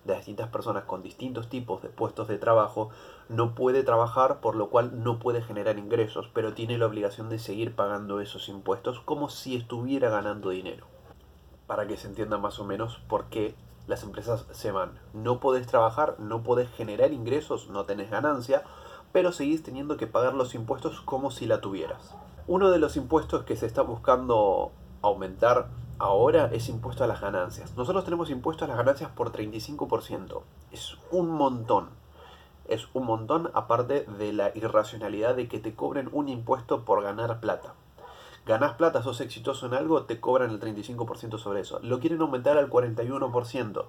de 0.06 0.14
las 0.14 0.20
distintas 0.20 0.50
personas 0.50 0.84
con 0.84 1.02
distintos 1.02 1.50
tipos 1.50 1.82
de 1.82 1.90
puestos 1.90 2.28
de 2.28 2.38
trabajo 2.38 2.92
no 3.28 3.56
puede 3.56 3.84
trabajar, 3.84 4.40
por 4.40 4.56
lo 4.56 4.70
cual 4.70 5.04
no 5.04 5.18
puede 5.18 5.42
generar 5.42 5.80
ingresos, 5.80 6.30
pero 6.32 6.54
tiene 6.54 6.78
la 6.78 6.86
obligación 6.86 7.28
de 7.28 7.40
seguir 7.40 7.76
pagando 7.76 8.22
esos 8.22 8.48
impuestos 8.48 9.00
como 9.00 9.30
si 9.30 9.56
estuviera 9.56 10.10
ganando 10.10 10.52
dinero. 10.52 10.86
Para 11.66 11.88
que 11.88 11.98
se 11.98 12.08
entienda 12.08 12.38
más 12.38 12.60
o 12.60 12.66
menos 12.66 12.98
por 13.08 13.26
qué 13.26 13.56
las 13.88 14.04
empresas 14.04 14.46
se 14.52 14.72
van. 14.72 15.00
No 15.14 15.40
podés 15.40 15.66
trabajar, 15.66 16.16
no 16.20 16.44
podés 16.44 16.70
generar 16.70 17.12
ingresos, 17.12 17.70
no 17.70 17.86
tenés 17.86 18.12
ganancia, 18.12 18.64
pero 19.16 19.32
seguís 19.32 19.64
teniendo 19.64 19.96
que 19.96 20.08
pagar 20.08 20.34
los 20.34 20.56
impuestos 20.56 21.00
como 21.00 21.32
si 21.32 21.46
la 21.46 21.62
tuvieras. 21.62 22.14
Uno 22.48 22.70
de 22.70 22.80
los 22.80 22.98
impuestos 22.98 23.46
que 23.46 23.56
se 23.56 23.66
está 23.66 23.82
buscando 23.82 24.74
aumentar 25.02 25.70
ahora 26.00 26.50
es 26.52 26.68
impuesto 26.68 27.06
a 27.06 27.08
las 27.08 27.22
ganancias. 27.22 27.78
Nosotros 27.78 28.04
tenemos 28.04 28.30
impuesto 28.30 28.66
a 28.66 28.68
las 28.68 28.76
ganancias 28.76 29.10
por 29.12 29.32
35%. 29.32 30.42
Es 30.74 30.98
un 31.12 31.30
montón. 31.30 31.88
Es 32.68 32.90
un 32.94 33.06
montón 33.06 33.52
aparte 33.54 34.04
de 34.04 34.34
la 34.34 34.52
irracionalidad 34.54 35.34
de 35.34 35.48
que 35.48 35.60
te 35.60 35.76
cobren 35.76 36.10
un 36.12 36.28
impuesto 36.28 36.84
por 36.84 37.02
ganar 37.02 37.40
plata. 37.40 37.74
Ganás 38.46 38.74
plata, 38.74 39.02
sos 39.02 39.22
exitoso 39.22 39.68
en 39.68 39.76
algo, 39.76 40.04
te 40.04 40.20
cobran 40.20 40.50
el 40.50 40.60
35% 40.60 41.38
sobre 41.38 41.62
eso. 41.62 41.80
Lo 41.82 42.02
quieren 42.02 42.20
aumentar 42.20 42.58
al 42.58 42.70
41%. 42.70 43.86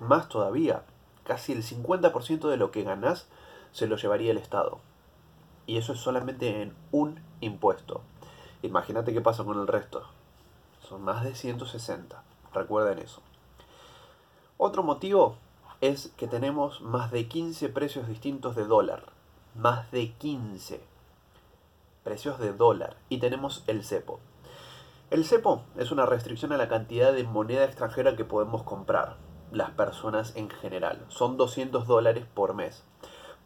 Más 0.00 0.28
todavía, 0.28 0.82
casi 1.22 1.52
el 1.52 1.62
50% 1.62 2.48
de 2.48 2.56
lo 2.56 2.72
que 2.72 2.82
ganás 2.82 3.28
se 3.76 3.86
lo 3.86 3.96
llevaría 3.96 4.30
el 4.30 4.38
Estado. 4.38 4.78
Y 5.66 5.76
eso 5.76 5.92
es 5.92 6.00
solamente 6.00 6.62
en 6.62 6.74
un 6.92 7.20
impuesto. 7.42 8.00
Imagínate 8.62 9.12
qué 9.12 9.20
pasa 9.20 9.44
con 9.44 9.60
el 9.60 9.66
resto. 9.66 10.02
Son 10.80 11.02
más 11.02 11.22
de 11.22 11.34
160. 11.34 12.22
Recuerden 12.54 13.00
eso. 13.00 13.20
Otro 14.56 14.82
motivo 14.82 15.36
es 15.82 16.10
que 16.16 16.26
tenemos 16.26 16.80
más 16.80 17.10
de 17.10 17.28
15 17.28 17.68
precios 17.68 18.08
distintos 18.08 18.56
de 18.56 18.64
dólar. 18.64 19.12
Más 19.54 19.90
de 19.90 20.10
15 20.12 20.80
precios 22.02 22.38
de 22.38 22.54
dólar. 22.54 22.96
Y 23.10 23.18
tenemos 23.18 23.62
el 23.66 23.84
cepo. 23.84 24.20
El 25.10 25.26
cepo 25.26 25.64
es 25.76 25.90
una 25.90 26.06
restricción 26.06 26.50
a 26.52 26.56
la 26.56 26.70
cantidad 26.70 27.12
de 27.12 27.24
moneda 27.24 27.64
extranjera 27.64 28.16
que 28.16 28.24
podemos 28.24 28.62
comprar, 28.62 29.16
las 29.52 29.68
personas 29.72 30.34
en 30.34 30.48
general. 30.48 31.04
Son 31.08 31.36
200 31.36 31.86
dólares 31.86 32.24
por 32.32 32.54
mes. 32.54 32.82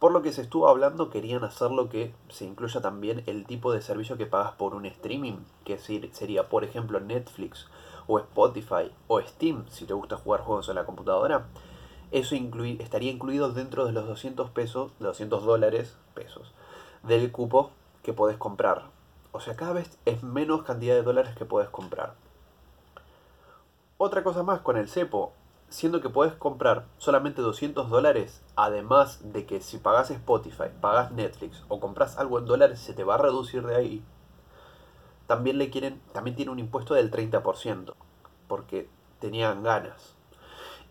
Por 0.01 0.13
lo 0.13 0.23
que 0.23 0.33
se 0.33 0.41
estuvo 0.41 0.67
hablando, 0.67 1.11
querían 1.11 1.43
hacerlo 1.43 1.87
que 1.87 2.11
se 2.29 2.43
incluya 2.43 2.81
también 2.81 3.21
el 3.27 3.45
tipo 3.45 3.71
de 3.71 3.83
servicio 3.83 4.17
que 4.17 4.25
pagas 4.25 4.53
por 4.53 4.73
un 4.73 4.87
streaming, 4.87 5.37
que 5.63 5.77
sería, 5.77 6.49
por 6.49 6.63
ejemplo, 6.63 6.99
Netflix 6.99 7.67
o 8.07 8.17
Spotify 8.17 8.91
o 9.07 9.21
Steam, 9.21 9.67
si 9.69 9.85
te 9.85 9.93
gusta 9.93 10.17
jugar 10.17 10.41
juegos 10.41 10.67
en 10.69 10.73
la 10.73 10.87
computadora. 10.87 11.45
Eso 12.09 12.33
estaría 12.33 13.11
incluido 13.11 13.51
dentro 13.51 13.85
de 13.85 13.91
los 13.91 14.07
200 14.07 14.49
pesos, 14.49 14.91
200 14.97 15.45
dólares, 15.45 15.95
pesos, 16.15 16.51
del 17.03 17.31
cupo 17.31 17.69
que 18.01 18.11
podés 18.11 18.37
comprar. 18.37 18.85
O 19.31 19.39
sea, 19.39 19.55
cada 19.55 19.73
vez 19.73 19.99
es 20.05 20.23
menos 20.23 20.63
cantidad 20.63 20.95
de 20.95 21.03
dólares 21.03 21.35
que 21.35 21.45
puedes 21.45 21.69
comprar. 21.69 22.15
Otra 23.99 24.23
cosa 24.23 24.41
más 24.41 24.61
con 24.61 24.77
el 24.77 24.89
cepo, 24.89 25.33
siendo 25.71 26.01
que 26.01 26.09
puedes 26.09 26.33
comprar 26.33 26.85
solamente 26.97 27.41
200 27.41 27.89
dólares, 27.89 28.43
además 28.57 29.31
de 29.31 29.45
que 29.45 29.61
si 29.61 29.77
pagas 29.77 30.11
Spotify, 30.11 30.65
pagas 30.81 31.13
Netflix 31.13 31.63
o 31.69 31.79
compras 31.79 32.17
algo 32.17 32.39
en 32.39 32.45
dólares, 32.45 32.79
se 32.79 32.93
te 32.93 33.05
va 33.05 33.15
a 33.15 33.19
reducir 33.19 33.65
de 33.65 33.77
ahí. 33.77 34.03
También 35.27 35.57
le 35.57 35.69
quieren, 35.69 36.01
también 36.11 36.35
tiene 36.35 36.51
un 36.51 36.59
impuesto 36.59 36.93
del 36.93 37.09
30%, 37.09 37.93
porque 38.49 38.89
tenían 39.19 39.63
ganas. 39.63 40.13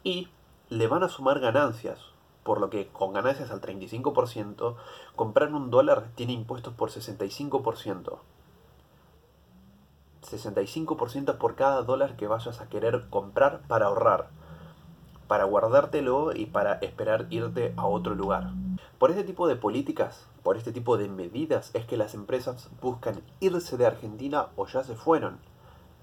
Y 0.02 0.28
le 0.70 0.88
van 0.88 1.02
a 1.02 1.10
sumar 1.10 1.40
ganancias, 1.40 2.00
por 2.42 2.58
lo 2.58 2.70
que 2.70 2.88
con 2.88 3.12
ganancias 3.12 3.50
al 3.50 3.60
35%, 3.60 4.76
comprar 5.14 5.52
un 5.52 5.70
dólar 5.70 6.08
tiene 6.14 6.32
impuestos 6.32 6.72
por 6.72 6.90
65%. 6.90 8.18
65% 10.22 11.36
por 11.36 11.54
cada 11.54 11.82
dólar 11.82 12.16
que 12.16 12.28
vayas 12.28 12.62
a 12.62 12.68
querer 12.70 13.10
comprar 13.10 13.60
para 13.68 13.86
ahorrar 13.86 14.39
para 15.30 15.44
guardártelo 15.44 16.34
y 16.34 16.46
para 16.46 16.80
esperar 16.82 17.28
irte 17.30 17.72
a 17.76 17.86
otro 17.86 18.16
lugar. 18.16 18.50
Por 18.98 19.10
este 19.10 19.22
tipo 19.22 19.46
de 19.46 19.54
políticas, 19.54 20.26
por 20.42 20.56
este 20.56 20.72
tipo 20.72 20.96
de 20.96 21.08
medidas, 21.08 21.70
es 21.72 21.86
que 21.86 21.96
las 21.96 22.14
empresas 22.14 22.68
buscan 22.82 23.22
irse 23.38 23.76
de 23.76 23.86
Argentina 23.86 24.48
o 24.56 24.66
ya 24.66 24.82
se 24.82 24.96
fueron, 24.96 25.38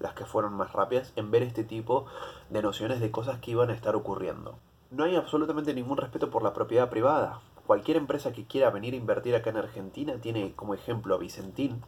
las 0.00 0.14
que 0.14 0.24
fueron 0.24 0.54
más 0.54 0.72
rápidas, 0.72 1.12
en 1.14 1.30
ver 1.30 1.42
este 1.42 1.62
tipo 1.62 2.06
de 2.48 2.62
nociones 2.62 3.00
de 3.00 3.10
cosas 3.10 3.38
que 3.40 3.50
iban 3.50 3.68
a 3.68 3.74
estar 3.74 3.94
ocurriendo. 3.96 4.54
No 4.90 5.04
hay 5.04 5.14
absolutamente 5.14 5.74
ningún 5.74 5.98
respeto 5.98 6.30
por 6.30 6.42
la 6.42 6.54
propiedad 6.54 6.88
privada. 6.88 7.40
Cualquier 7.66 7.98
empresa 7.98 8.32
que 8.32 8.46
quiera 8.46 8.70
venir 8.70 8.94
a 8.94 8.96
invertir 8.96 9.36
acá 9.36 9.50
en 9.50 9.58
Argentina 9.58 10.14
tiene 10.22 10.54
como 10.56 10.72
ejemplo 10.72 11.14
a 11.14 11.18
Vicentín, 11.18 11.82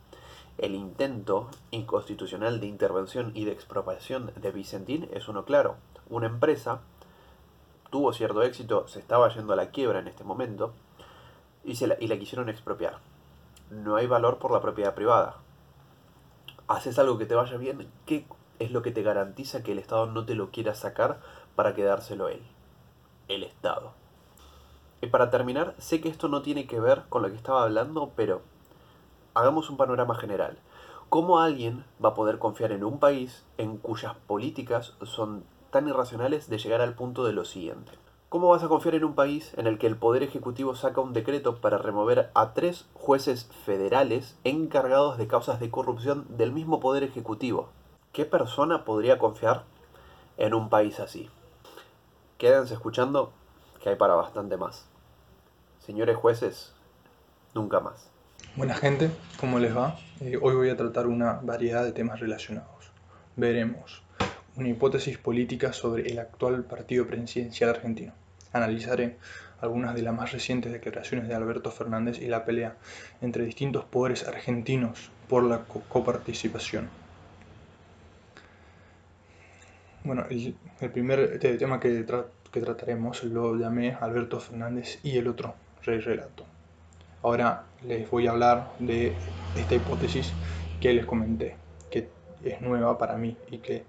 el 0.58 0.74
intento 0.74 1.48
inconstitucional 1.70 2.60
de 2.60 2.66
intervención 2.66 3.32
y 3.34 3.46
de 3.46 3.52
expropiación 3.52 4.30
de 4.36 4.52
Vicentín 4.52 5.08
es 5.10 5.26
uno 5.26 5.46
claro. 5.46 5.76
Una 6.10 6.26
empresa 6.26 6.82
tuvo 7.90 8.12
cierto 8.12 8.42
éxito, 8.42 8.88
se 8.88 9.00
estaba 9.00 9.28
yendo 9.34 9.52
a 9.52 9.56
la 9.56 9.70
quiebra 9.70 9.98
en 9.98 10.08
este 10.08 10.24
momento, 10.24 10.72
y, 11.64 11.74
se 11.74 11.86
la, 11.86 11.96
y 12.00 12.06
la 12.06 12.18
quisieron 12.18 12.48
expropiar. 12.48 12.98
No 13.70 13.96
hay 13.96 14.06
valor 14.06 14.38
por 14.38 14.52
la 14.52 14.60
propiedad 14.60 14.94
privada. 14.94 15.36
Haces 16.68 16.98
algo 16.98 17.18
que 17.18 17.26
te 17.26 17.34
vaya 17.34 17.56
bien, 17.56 17.90
¿qué 18.06 18.24
es 18.58 18.70
lo 18.70 18.82
que 18.82 18.92
te 18.92 19.02
garantiza 19.02 19.62
que 19.62 19.72
el 19.72 19.78
Estado 19.78 20.06
no 20.06 20.24
te 20.24 20.34
lo 20.34 20.50
quiera 20.50 20.74
sacar 20.74 21.20
para 21.56 21.74
quedárselo 21.74 22.28
él? 22.28 22.42
El 23.28 23.42
Estado. 23.42 23.92
Y 25.02 25.06
para 25.06 25.30
terminar, 25.30 25.74
sé 25.78 26.00
que 26.00 26.08
esto 26.08 26.28
no 26.28 26.42
tiene 26.42 26.66
que 26.66 26.78
ver 26.78 27.04
con 27.08 27.22
lo 27.22 27.28
que 27.28 27.36
estaba 27.36 27.62
hablando, 27.62 28.12
pero 28.16 28.42
hagamos 29.34 29.70
un 29.70 29.76
panorama 29.76 30.14
general. 30.14 30.58
¿Cómo 31.08 31.40
alguien 31.40 31.84
va 32.04 32.10
a 32.10 32.14
poder 32.14 32.38
confiar 32.38 32.70
en 32.72 32.84
un 32.84 33.00
país 33.00 33.44
en 33.58 33.78
cuyas 33.78 34.14
políticas 34.26 34.94
son 35.02 35.44
tan 35.70 35.88
irracionales 35.88 36.48
de 36.48 36.58
llegar 36.58 36.80
al 36.80 36.94
punto 36.94 37.24
de 37.24 37.32
lo 37.32 37.44
siguiente. 37.44 37.92
¿Cómo 38.28 38.48
vas 38.48 38.62
a 38.62 38.68
confiar 38.68 38.94
en 38.94 39.04
un 39.04 39.14
país 39.14 39.52
en 39.56 39.66
el 39.66 39.76
que 39.78 39.88
el 39.88 39.96
Poder 39.96 40.22
Ejecutivo 40.22 40.76
saca 40.76 41.00
un 41.00 41.12
decreto 41.12 41.56
para 41.56 41.78
remover 41.78 42.30
a 42.34 42.54
tres 42.54 42.86
jueces 42.94 43.48
federales 43.64 44.36
encargados 44.44 45.18
de 45.18 45.26
causas 45.26 45.58
de 45.58 45.70
corrupción 45.70 46.26
del 46.28 46.52
mismo 46.52 46.78
Poder 46.78 47.02
Ejecutivo? 47.02 47.70
¿Qué 48.12 48.24
persona 48.24 48.84
podría 48.84 49.18
confiar 49.18 49.64
en 50.36 50.54
un 50.54 50.68
país 50.68 51.00
así? 51.00 51.28
Quédense 52.38 52.74
escuchando 52.74 53.32
que 53.82 53.88
hay 53.88 53.96
para 53.96 54.14
bastante 54.14 54.56
más. 54.56 54.86
Señores 55.84 56.16
jueces, 56.16 56.72
nunca 57.52 57.80
más. 57.80 58.08
Buena 58.54 58.74
gente, 58.74 59.10
¿cómo 59.40 59.58
les 59.58 59.76
va? 59.76 59.96
Eh, 60.20 60.38
hoy 60.40 60.54
voy 60.54 60.70
a 60.70 60.76
tratar 60.76 61.06
una 61.06 61.40
variedad 61.42 61.84
de 61.84 61.92
temas 61.92 62.20
relacionados. 62.20 62.90
Veremos 63.36 64.02
una 64.60 64.68
hipótesis 64.68 65.16
política 65.16 65.72
sobre 65.72 66.06
el 66.10 66.18
actual 66.18 66.64
partido 66.64 67.06
presidencial 67.06 67.70
argentino. 67.70 68.12
Analizaré 68.52 69.16
algunas 69.62 69.94
de 69.94 70.02
las 70.02 70.14
más 70.14 70.32
recientes 70.32 70.70
declaraciones 70.70 71.28
de 71.28 71.34
Alberto 71.34 71.70
Fernández 71.70 72.20
y 72.20 72.26
la 72.26 72.44
pelea 72.44 72.76
entre 73.22 73.44
distintos 73.44 73.84
poderes 73.84 74.28
argentinos 74.28 75.10
por 75.28 75.44
la 75.44 75.64
coparticipación. 75.64 76.90
Bueno, 80.04 80.26
el, 80.28 80.54
primer 80.90 81.38
tema 81.38 81.80
que, 81.80 82.04
trataremos 82.50 83.24
lo 83.24 83.56
llamé 83.56 83.96
Alberto 83.98 84.40
Fernández 84.40 84.98
y 85.02 85.16
el 85.16 85.28
otro, 85.28 85.54
Rey 85.84 86.00
Relato. 86.00 86.44
Ahora, 87.22 87.64
les 87.86 88.10
voy 88.10 88.26
a 88.26 88.32
hablar 88.32 88.72
de 88.78 89.14
esta 89.56 89.74
hipótesis 89.74 90.32
que 90.80 90.92
les 90.92 91.06
comenté, 91.06 91.56
que 91.90 92.08
es 92.44 92.60
nueva 92.60 92.98
para 92.98 93.16
mí 93.16 93.36
y 93.50 93.58
que 93.58 93.84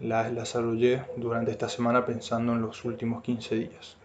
la 0.00 0.30
desarrollé 0.30 1.02
durante 1.16 1.50
esta 1.50 1.68
semana 1.68 2.04
pensando 2.04 2.52
en 2.52 2.60
los 2.60 2.84
últimos 2.84 3.22
15 3.22 3.54
días. 3.54 3.96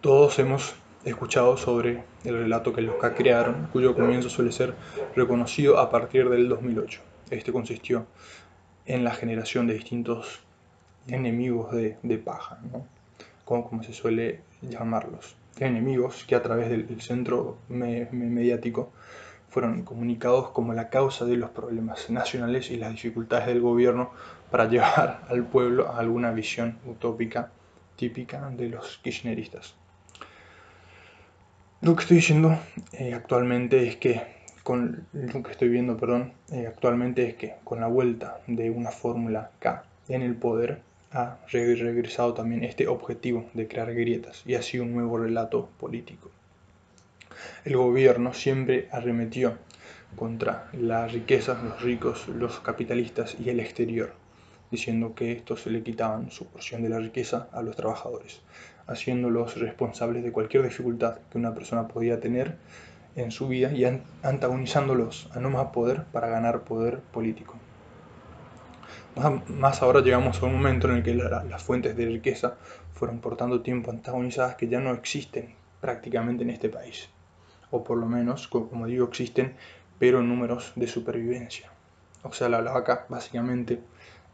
Todos 0.00 0.38
hemos 0.38 0.74
escuchado 1.04 1.56
sobre 1.56 2.04
el 2.24 2.38
relato 2.38 2.72
que 2.72 2.82
los 2.82 2.96
K 2.96 3.14
crearon, 3.14 3.68
cuyo 3.72 3.94
comienzo 3.94 4.28
suele 4.28 4.52
ser 4.52 4.74
reconocido 5.14 5.78
a 5.78 5.90
partir 5.90 6.28
del 6.28 6.48
2008. 6.48 7.00
Este 7.30 7.52
consistió 7.52 8.06
en 8.86 9.04
la 9.04 9.12
generación 9.12 9.66
de 9.66 9.74
distintos 9.74 10.40
enemigos 11.08 11.72
de, 11.72 12.18
paja, 12.18 12.58
como, 13.44 13.82
se 13.82 13.92
suele 13.92 14.42
llamarlos. 14.62 15.36
Enemigos 15.58 16.24
que 16.24 16.34
a 16.34 16.42
través 16.42 16.70
del 16.70 17.00
centro 17.00 17.58
mediático 17.68 18.92
fueron 19.50 19.82
comunicados 19.82 20.50
como 20.50 20.74
la 20.74 20.90
causa 20.90 21.24
de 21.24 21.36
los 21.36 21.50
problemas 21.50 22.10
nacionales 22.10 22.70
y 22.70 22.76
las 22.76 22.92
dificultades 22.92 23.46
del 23.46 23.60
gobierno 23.60 24.10
para 24.50 24.64
llevar 24.70 25.22
al 25.28 25.44
pueblo 25.44 25.88
a 25.88 25.98
alguna 25.98 26.30
visión 26.32 26.78
utópica 26.86 27.50
típica 27.96 28.50
de 28.50 28.68
los 28.68 28.98
kirchneristas. 28.98 29.74
Lo 31.80 31.94
que 31.94 32.02
estoy 32.02 32.16
diciendo 32.16 32.58
eh, 32.92 33.14
actualmente 33.14 33.86
es 33.86 33.96
que, 33.96 34.22
con 34.64 35.06
lo 35.12 35.42
que 35.42 35.52
estoy 35.52 35.68
viendo, 35.68 35.96
perdón, 35.96 36.32
eh, 36.50 36.66
actualmente 36.66 37.28
es 37.28 37.34
que 37.36 37.54
con 37.64 37.80
la 37.80 37.86
vuelta 37.86 38.40
de 38.46 38.70
una 38.70 38.90
fórmula 38.90 39.50
K 39.60 39.84
en 40.08 40.22
el 40.22 40.34
poder 40.34 40.82
ha 41.12 41.38
regresado 41.50 42.34
también 42.34 42.64
este 42.64 42.86
objetivo 42.88 43.46
de 43.54 43.66
crear 43.68 43.94
grietas 43.94 44.42
y 44.44 44.54
así 44.54 44.78
un 44.78 44.92
nuevo 44.92 45.18
relato 45.18 45.68
político. 45.78 46.30
El 47.64 47.76
gobierno 47.76 48.34
siempre 48.34 48.88
arremetió 48.92 49.58
contra 50.16 50.68
la 50.72 51.06
riqueza, 51.06 51.60
los 51.62 51.82
ricos, 51.82 52.28
los 52.28 52.60
capitalistas 52.60 53.36
y 53.38 53.50
el 53.50 53.60
exterior, 53.60 54.12
diciendo 54.70 55.14
que 55.14 55.32
estos 55.32 55.66
le 55.66 55.82
quitaban 55.82 56.30
su 56.30 56.46
porción 56.46 56.82
de 56.82 56.88
la 56.88 56.98
riqueza 56.98 57.48
a 57.52 57.62
los 57.62 57.76
trabajadores 57.76 58.40
haciéndolos 58.88 59.58
responsables 59.58 60.24
de 60.24 60.32
cualquier 60.32 60.64
dificultad 60.64 61.18
que 61.30 61.38
una 61.38 61.54
persona 61.54 61.86
podía 61.86 62.20
tener 62.20 62.56
en 63.14 63.30
su 63.30 63.46
vida 63.46 63.70
y 63.72 63.84
antagonizándolos 64.22 65.30
a 65.34 65.40
no 65.40 65.50
más 65.50 65.66
poder 65.66 66.04
para 66.04 66.28
ganar 66.28 66.62
poder 66.62 67.00
político. 67.00 67.54
Más 69.48 69.82
ahora 69.82 70.00
llegamos 70.00 70.42
a 70.42 70.46
un 70.46 70.52
momento 70.52 70.88
en 70.88 70.96
el 70.96 71.02
que 71.02 71.14
las 71.14 71.62
fuentes 71.62 71.96
de 71.96 72.06
riqueza 72.06 72.56
fueron 72.94 73.20
por 73.20 73.36
tanto 73.36 73.60
tiempo 73.60 73.90
antagonizadas 73.90 74.54
que 74.54 74.68
ya 74.68 74.80
no 74.80 74.92
existen 74.92 75.54
prácticamente 75.80 76.44
en 76.44 76.50
este 76.50 76.68
país. 76.68 77.08
O 77.70 77.84
por 77.84 77.98
lo 77.98 78.06
menos, 78.06 78.48
como 78.48 78.86
digo, 78.86 79.06
existen, 79.06 79.54
pero 79.98 80.20
en 80.20 80.28
números 80.28 80.72
de 80.76 80.86
supervivencia. 80.86 81.70
O 82.22 82.32
sea, 82.32 82.48
la, 82.48 82.60
vaca, 82.60 83.06
básicamente, 83.08 83.80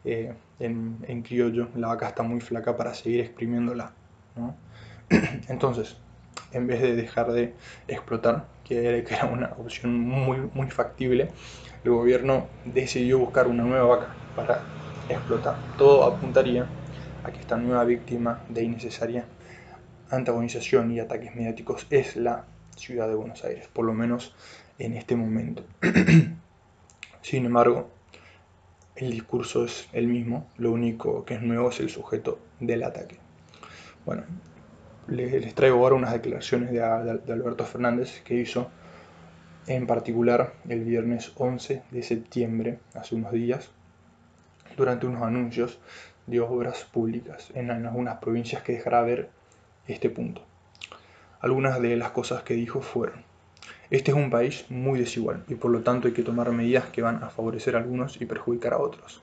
eh, 0.03 0.33
en, 0.59 1.21
criollo, 1.23 1.69
la 1.75 1.87
vaca 1.87 2.09
está 2.09 2.23
muy 2.23 2.41
flaca 2.41 2.75
para 2.77 2.93
seguir 2.93 3.21
exprimiéndola 3.21 3.91
Entonces, 5.47 5.97
en 6.51 6.67
vez 6.67 6.81
de 6.81 6.95
dejar 6.95 7.31
de 7.31 7.53
explotar, 7.87 8.45
que 8.63 8.99
era 8.99 9.25
una 9.25 9.53
opción 9.57 9.99
muy, 9.99 10.49
muy 10.53 10.69
factible, 10.69 11.29
el 11.83 11.91
gobierno 11.91 12.47
decidió 12.65 13.19
buscar 13.19 13.47
una 13.47 13.63
nueva 13.63 13.85
vaca 13.85 14.15
para 14.35 14.61
explotar. 15.07 15.55
Todo 15.77 16.03
apuntaría 16.03 16.65
a 17.23 17.31
que 17.31 17.39
esta 17.39 17.57
nueva 17.57 17.83
víctima 17.83 18.41
de 18.49 18.63
innecesaria 18.63 19.25
antagonización 20.09 20.91
y 20.91 20.99
ataques 20.99 21.35
mediáticos 21.35 21.87
es 21.89 22.15
la 22.15 22.45
ciudad 22.75 23.07
de 23.07 23.15
Buenos 23.15 23.43
Aires, 23.43 23.67
por 23.67 23.85
lo 23.85 23.93
menos 23.93 24.35
en 24.79 24.93
este 24.93 25.15
momento. 25.15 25.63
Sin 27.21 27.45
embargo, 27.45 27.89
el 28.95 29.11
discurso 29.11 29.65
es 29.65 29.89
el 29.93 30.07
mismo, 30.07 30.47
lo 30.57 30.71
único 30.71 31.25
que 31.25 31.35
es 31.35 31.41
nuevo 31.41 31.69
es 31.69 31.79
el 31.79 31.89
sujeto 31.89 32.39
del 32.59 32.83
ataque. 32.83 33.17
Bueno, 34.05 34.23
les, 35.07 35.53
traigo 35.55 35.77
ahora 35.77 35.95
unas 35.95 36.13
declaraciones 36.13 36.71
de, 36.71 36.81
Alberto 36.81 37.65
Fernández 37.65 38.21
que 38.23 38.35
hizo 38.35 38.69
en 39.67 39.87
particular 39.87 40.53
el 40.69 40.83
viernes 40.83 41.31
11 41.35 41.83
de 41.91 42.03
septiembre, 42.03 42.79
hace 42.93 43.15
unos 43.15 43.31
días, 43.31 43.71
durante 44.77 45.07
unos 45.07 45.23
anuncios 45.23 45.79
de 46.27 46.39
obras 46.39 46.85
públicas 46.85 47.51
en 47.55 47.71
algunas 47.71 48.17
provincias 48.17 48.61
que 48.63 48.73
dejará 48.73 49.01
ver 49.01 49.29
este 49.87 50.09
punto. 50.09 50.43
Algunas 51.45 51.79
de 51.79 51.95
las 51.95 52.09
cosas 52.09 52.41
que 52.41 52.55
dijo 52.55 52.81
fueron, 52.81 53.23
este 53.91 54.09
es 54.09 54.17
un 54.17 54.31
país 54.31 54.65
muy 54.69 54.97
desigual 54.97 55.43
y 55.47 55.53
por 55.53 55.69
lo 55.69 55.81
tanto 55.81 56.07
hay 56.07 56.13
que 56.15 56.23
tomar 56.23 56.49
medidas 56.51 56.85
que 56.85 57.03
van 57.03 57.23
a 57.23 57.29
favorecer 57.29 57.75
a 57.75 57.77
algunos 57.81 58.19
y 58.19 58.25
perjudicar 58.25 58.73
a 58.73 58.79
otros. 58.79 59.21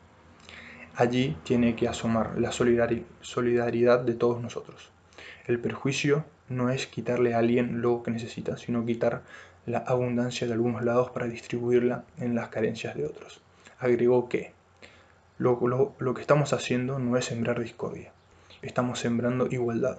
Allí 0.94 1.36
tiene 1.42 1.74
que 1.74 1.88
asomar 1.88 2.38
la 2.38 2.52
solidaridad 2.52 3.98
de 4.02 4.14
todos 4.14 4.40
nosotros. 4.40 4.92
El 5.48 5.58
perjuicio 5.58 6.24
no 6.48 6.70
es 6.70 6.86
quitarle 6.86 7.34
a 7.34 7.40
alguien 7.40 7.82
lo 7.82 8.04
que 8.04 8.12
necesita, 8.12 8.56
sino 8.56 8.86
quitar 8.86 9.22
la 9.66 9.78
abundancia 9.78 10.46
de 10.46 10.52
algunos 10.52 10.84
lados 10.84 11.10
para 11.10 11.26
distribuirla 11.26 12.04
en 12.18 12.36
las 12.36 12.50
carencias 12.50 12.94
de 12.94 13.04
otros. 13.04 13.40
Agregó 13.80 14.28
que 14.28 14.52
lo, 15.38 16.14
que 16.14 16.20
estamos 16.20 16.52
haciendo 16.52 17.00
no 17.00 17.16
es 17.16 17.24
sembrar 17.24 17.58
discordia, 17.58 18.12
estamos 18.62 19.00
sembrando 19.00 19.48
igualdad. 19.50 19.98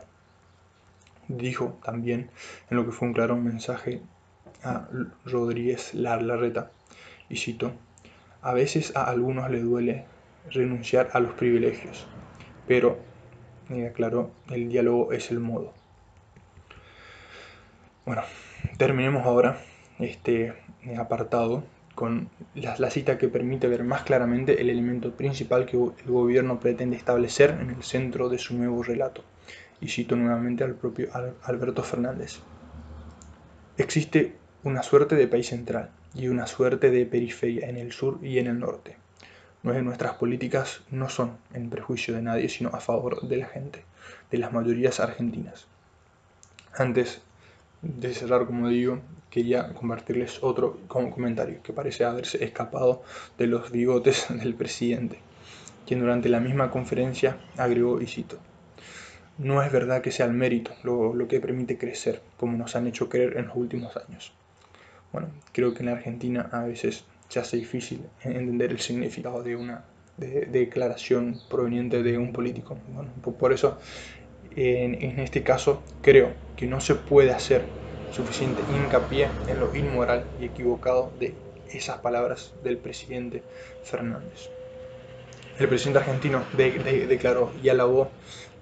Dijo 1.27 1.79
también 1.83 2.29
en 2.69 2.77
lo 2.77 2.85
que 2.85 2.91
fue 2.91 3.07
un 3.07 3.13
claro 3.13 3.35
mensaje 3.37 4.01
a 4.63 4.87
Rodríguez 5.25 5.93
Larreta, 5.93 6.71
y 7.29 7.37
cito, 7.37 7.73
a 8.41 8.53
veces 8.53 8.95
a 8.95 9.05
algunos 9.05 9.49
le 9.49 9.61
duele 9.61 10.05
renunciar 10.51 11.09
a 11.13 11.19
los 11.19 11.33
privilegios, 11.33 12.05
pero, 12.67 12.99
aclaró, 13.89 14.31
el 14.49 14.69
diálogo 14.69 15.11
es 15.13 15.31
el 15.31 15.39
modo. 15.39 15.73
Bueno, 18.05 18.21
terminemos 18.77 19.25
ahora 19.25 19.57
este 19.99 20.53
apartado 20.97 21.63
con 21.95 22.29
la, 22.55 22.89
cita 22.89 23.17
que 23.17 23.27
permite 23.27 23.67
ver 23.67 23.83
más 23.83 24.03
claramente 24.03 24.59
el 24.59 24.69
elemento 24.69 25.11
principal 25.11 25.65
que 25.65 25.77
el 25.77 26.11
gobierno 26.11 26.59
pretende 26.59 26.97
establecer 26.97 27.51
en 27.61 27.69
el 27.69 27.83
centro 27.83 28.29
de 28.29 28.39
su 28.39 28.55
nuevo 28.57 28.83
relato. 28.83 29.23
Y 29.83 29.89
cito 29.89 30.15
nuevamente 30.15 30.63
al 30.63 30.75
propio 30.75 31.09
Alberto 31.43 31.83
Fernández. 31.83 32.39
Existe 33.77 34.35
una 34.63 34.81
suerte 34.81 35.15
de 35.15 35.27
país 35.27 35.47
central 35.47 35.89
y 36.15 36.27
una 36.29 36.47
suerte 36.47 36.89
de 36.89 37.05
periferia 37.05 37.67
en 37.67 37.77
el 37.77 37.91
sur 37.91 38.19
y 38.21 38.39
en 38.39 38.47
el 38.47 38.59
norte 38.59 38.97
nuestras 39.63 40.15
políticas 40.15 40.81
no 40.91 41.07
son 41.07 41.37
en 41.53 41.69
prejuicio 41.69 42.13
de 42.13 42.21
nadie, 42.21 42.49
sino 42.49 42.69
a 42.73 42.81
favor 42.81 43.21
de 43.21 43.37
la 43.37 43.45
gente, 43.45 43.85
de 44.29 44.37
las 44.37 44.51
mayorías 44.51 44.99
argentinas. 44.99 45.67
Antes 46.75 47.21
de 47.81 48.13
cerrar, 48.13 48.45
como 48.45 48.67
digo, 48.67 48.99
quería 49.29 49.73
compartirles 49.73 50.43
otro 50.43 50.79
comentario 50.87 51.63
que 51.63 51.71
parece 51.71 52.03
haberse 52.03 52.43
escapado 52.43 53.03
de 53.37 53.47
los 53.47 53.71
bigotes 53.71 54.25
del 54.29 54.53
presidente, 54.53 55.19
quien 55.87 56.01
durante 56.01 56.27
la 56.27 56.41
misma 56.41 56.69
conferencia 56.69 57.37
agregó, 57.57 58.01
y 58.01 58.07
cito, 58.07 58.39
no 59.37 59.61
es 59.63 59.71
verdad 59.71 60.01
que 60.01 60.11
sea 60.11 60.25
el 60.25 60.33
mérito 60.33 60.71
lo, 60.83 61.13
lo 61.13 61.27
que 61.27 61.39
permite 61.39 61.77
crecer, 61.77 62.21
como 62.37 62.57
nos 62.57 62.75
han 62.75 62.87
hecho 62.87 63.09
creer 63.09 63.37
en 63.37 63.47
los 63.47 63.55
últimos 63.55 63.95
años. 63.97 64.33
Bueno, 65.11 65.29
creo 65.51 65.73
que 65.73 65.79
en 65.79 65.87
la 65.87 65.93
Argentina 65.93 66.49
a 66.51 66.63
veces 66.63 67.05
se 67.29 67.39
hace 67.39 67.57
difícil 67.57 68.01
entender 68.23 68.71
el 68.71 68.79
significado 68.79 69.43
de 69.43 69.55
una 69.55 69.83
declaración 70.17 71.39
proveniente 71.49 72.03
de 72.03 72.17
un 72.17 72.31
político. 72.31 72.77
Bueno, 72.93 73.11
por 73.37 73.53
eso, 73.53 73.79
en, 74.55 75.01
en 75.01 75.19
este 75.19 75.43
caso, 75.43 75.81
creo 76.01 76.33
que 76.55 76.67
no 76.67 76.79
se 76.79 76.95
puede 76.95 77.31
hacer 77.31 77.63
suficiente 78.11 78.61
hincapié 78.75 79.27
en 79.47 79.59
lo 79.59 79.75
inmoral 79.75 80.25
y 80.39 80.45
equivocado 80.45 81.11
de 81.19 81.33
esas 81.71 81.97
palabras 81.97 82.53
del 82.63 82.77
presidente 82.77 83.41
Fernández. 83.83 84.49
El 85.59 85.67
presidente 85.67 85.99
argentino 85.99 86.43
declaró 86.55 87.51
y 87.63 87.69
alabó 87.69 88.09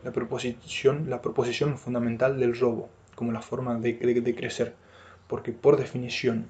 la 0.03 0.11
proposición, 0.11 1.09
la 1.09 1.21
proposición 1.21 1.77
fundamental 1.77 2.39
del 2.39 2.57
robo 2.57 2.89
como 3.15 3.31
la 3.31 3.41
forma 3.41 3.75
de, 3.75 4.35
crecer, 4.35 4.73
porque 5.27 5.51
por 5.51 5.77
definición 5.77 6.49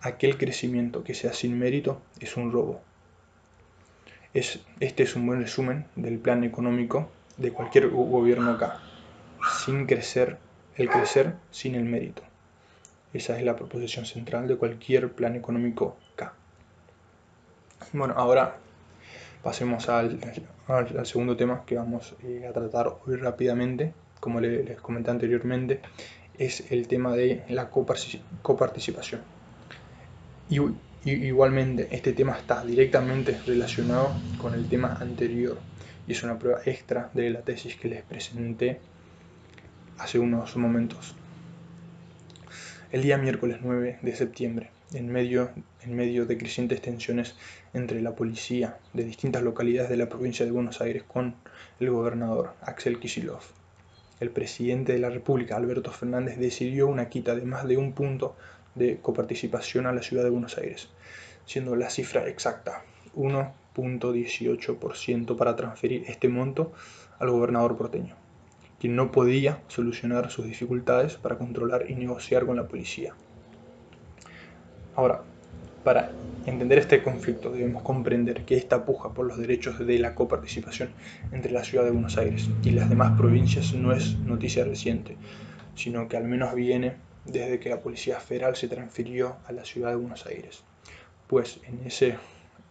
aquel 0.00 0.36
crecimiento 0.36 1.04
que 1.04 1.14
sea 1.14 1.32
sin 1.32 1.58
mérito 1.58 2.00
es 2.20 2.36
un 2.36 2.52
robo. 2.52 2.80
Es, 4.34 4.60
este 4.78 5.02
es 5.02 5.16
un 5.16 5.26
buen 5.26 5.40
resumen 5.40 5.86
del 5.96 6.18
plan 6.18 6.44
económico 6.44 7.10
de 7.36 7.52
cualquier 7.52 7.88
gobierno 7.88 8.52
acá. 8.52 8.80
Sin 9.64 9.86
crecer, 9.86 10.38
el 10.76 10.88
crecer 10.88 11.34
sin 11.50 11.74
el 11.74 11.84
mérito. 11.84 12.22
Esa 13.12 13.38
es 13.38 13.44
la 13.44 13.56
proposición 13.56 14.06
central 14.06 14.46
de 14.46 14.56
cualquier 14.56 15.10
plan 15.12 15.34
económico 15.34 15.96
acá. 16.14 16.34
Bueno, 17.92 18.14
ahora 18.16 18.58
pasemos 19.42 19.88
al, 19.88 20.18
al, 20.66 21.06
segundo 21.06 21.36
tema 21.36 21.64
que 21.64 21.76
vamos 21.76 22.14
eh, 22.22 22.46
a 22.48 22.52
tratar 22.52 22.96
hoy 23.06 23.16
rápidamente. 23.16 23.94
Como 24.20 24.40
les 24.40 24.78
comenté 24.80 25.10
anteriormente, 25.10 25.80
es 26.36 26.70
el 26.72 26.88
tema 26.88 27.14
de 27.14 27.44
la 27.48 27.70
coparticipación. 27.70 29.20
Y, 30.50 30.58
igualmente, 31.04 31.88
este 31.90 32.12
tema 32.12 32.36
está 32.36 32.64
directamente 32.64 33.38
relacionado 33.46 34.10
con 34.38 34.54
el 34.54 34.68
tema 34.68 34.98
anterior 35.00 35.58
y 36.06 36.12
es 36.12 36.22
una 36.22 36.38
prueba 36.38 36.60
extra 36.64 37.10
de 37.14 37.30
la 37.30 37.40
tesis 37.42 37.76
que 37.76 37.88
les 37.88 38.02
presenté 38.02 38.80
hace 39.98 40.18
unos 40.18 40.56
momentos. 40.56 41.14
El 42.90 43.02
día 43.02 43.16
miércoles 43.18 43.58
9 43.62 44.00
de 44.02 44.16
septiembre, 44.16 44.70
en 44.92 45.10
medio, 45.10 45.50
en 45.82 45.94
medio 45.94 46.26
de 46.26 46.36
crecientes 46.36 46.82
tensiones 46.82 47.36
entre 47.74 48.02
la 48.02 48.14
policía 48.14 48.78
de 48.92 49.04
distintas 49.04 49.42
localidades 49.42 49.90
de 49.90 49.96
la 49.96 50.08
provincia 50.08 50.44
de 50.44 50.52
Buenos 50.52 50.80
Aires 50.80 51.04
con 51.04 51.34
el 51.78 51.90
gobernador 51.90 52.54
Axel 52.62 52.98
Kicillof, 52.98 53.52
el 54.20 54.30
presidente 54.30 54.92
de 54.92 54.98
la 54.98 55.10
República, 55.10 55.56
Alberto 55.56 55.92
Fernández, 55.92 56.38
decidió 56.38 56.88
una 56.88 57.08
quita 57.08 57.34
de 57.34 57.42
más 57.42 57.66
de 57.66 57.76
un 57.76 57.92
punto 57.92 58.36
de 58.74 58.98
coparticipación 58.98 59.86
a 59.86 59.92
la 59.92 60.02
ciudad 60.02 60.24
de 60.24 60.30
Buenos 60.30 60.58
Aires, 60.58 60.88
siendo 61.46 61.76
la 61.76 61.88
cifra 61.88 62.28
exacta 62.28 62.82
1.18% 63.16 65.36
para 65.36 65.56
transferir 65.56 66.04
este 66.06 66.28
monto 66.28 66.72
al 67.18 67.30
gobernador 67.30 67.76
porteño, 67.76 68.14
quien 68.78 68.94
no 68.96 69.10
podía 69.10 69.62
solucionar 69.68 70.30
sus 70.30 70.46
dificultades 70.46 71.16
para 71.16 71.38
controlar 71.38 71.90
y 71.90 71.94
negociar 71.94 72.46
con 72.46 72.56
la 72.56 72.68
policía. 72.68 73.14
Ahora, 74.96 75.22
para 75.84 76.10
entender 76.46 76.78
este 76.78 77.02
conflicto 77.02 77.50
debemos 77.50 77.82
comprender 77.82 78.44
que 78.44 78.56
esta 78.56 78.84
puja 78.84 79.10
por 79.10 79.26
los 79.26 79.38
derechos 79.38 79.78
de 79.78 79.98
la 79.98 80.14
coparticipación 80.14 80.90
entre 81.32 81.52
la 81.52 81.64
ciudad 81.64 81.84
de 81.84 81.90
Buenos 81.90 82.18
Aires 82.18 82.48
y 82.62 82.70
las 82.70 82.88
demás 82.88 83.16
provincias 83.16 83.72
no 83.74 83.92
es 83.92 84.18
noticia 84.18 84.64
reciente, 84.64 85.16
sino 85.74 86.08
que 86.08 86.16
al 86.16 86.24
menos 86.24 86.54
viene 86.54 86.96
desde 87.24 87.60
que 87.60 87.68
la 87.68 87.80
Policía 87.80 88.20
Federal 88.20 88.56
se 88.56 88.68
transfirió 88.68 89.36
a 89.46 89.52
la 89.52 89.64
ciudad 89.64 89.90
de 89.90 89.96
Buenos 89.96 90.26
Aires. 90.26 90.64
Pues 91.26 91.60
en, 91.64 91.86
ese, 91.86 92.16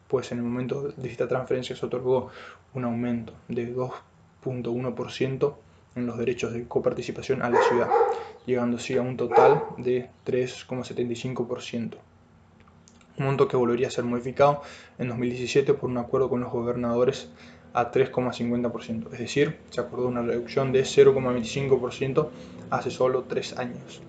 pues 0.08 0.32
en 0.32 0.40
el 0.40 0.44
momento 0.44 0.94
de 0.96 1.10
esta 1.10 1.28
transferencia 1.28 1.76
se 1.76 1.86
otorgó 1.86 2.30
un 2.74 2.84
aumento 2.84 3.34
de 3.48 3.74
2.1% 3.74 5.56
en 5.96 6.06
los 6.06 6.18
derechos 6.18 6.54
de 6.54 6.68
coparticipación 6.68 7.42
a 7.42 7.50
la 7.50 7.62
ciudad, 7.64 7.90
llegando 8.46 8.78
así 8.78 8.98
a 8.98 9.02
un 9.02 9.18
total 9.18 9.64
de 9.78 10.10
3,75% 10.26 11.98
un 13.20 13.26
monto 13.26 13.48
que 13.48 13.58
volvería 13.58 13.88
a 13.88 13.92
ser 13.92 14.06
modificado 14.06 14.62
en 14.98 15.10
2017 15.10 15.74
por 15.74 15.90
un 15.90 15.98
acuerdo 15.98 16.30
con 16.30 16.42
los 16.42 16.52
gobernadores 16.52 17.30
a 17.74 17.92
3,50%, 17.92 19.14
es 19.14 19.20
decir, 19.20 19.58
se 19.70 19.82
acordó 19.82 20.08
una 20.08 20.24
reducción 20.24 20.72
de 20.72 20.82
0,25% 20.82 22.30
hace 22.72 22.90
solo 22.90 23.26
tres 23.28 23.58
años. 23.58 24.02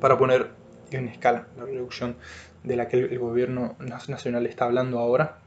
Para 0.00 0.16
poner 0.16 0.50
en 0.92 1.08
escala 1.08 1.48
la 1.56 1.64
reducción 1.64 2.16
de 2.62 2.76
la 2.76 2.88
que 2.88 2.98
el 2.98 3.18
gobierno 3.18 3.74
nacional 4.06 4.46
está 4.46 4.66
hablando 4.66 5.00
ahora, 5.00 5.38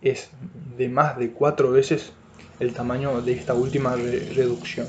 es 0.00 0.30
de 0.76 0.88
más 0.88 1.18
de 1.18 1.32
cuatro 1.32 1.70
veces 1.70 2.12
el 2.60 2.72
tamaño 2.72 3.20
de 3.20 3.32
esta 3.32 3.54
última 3.54 3.94
reducción. 3.94 4.86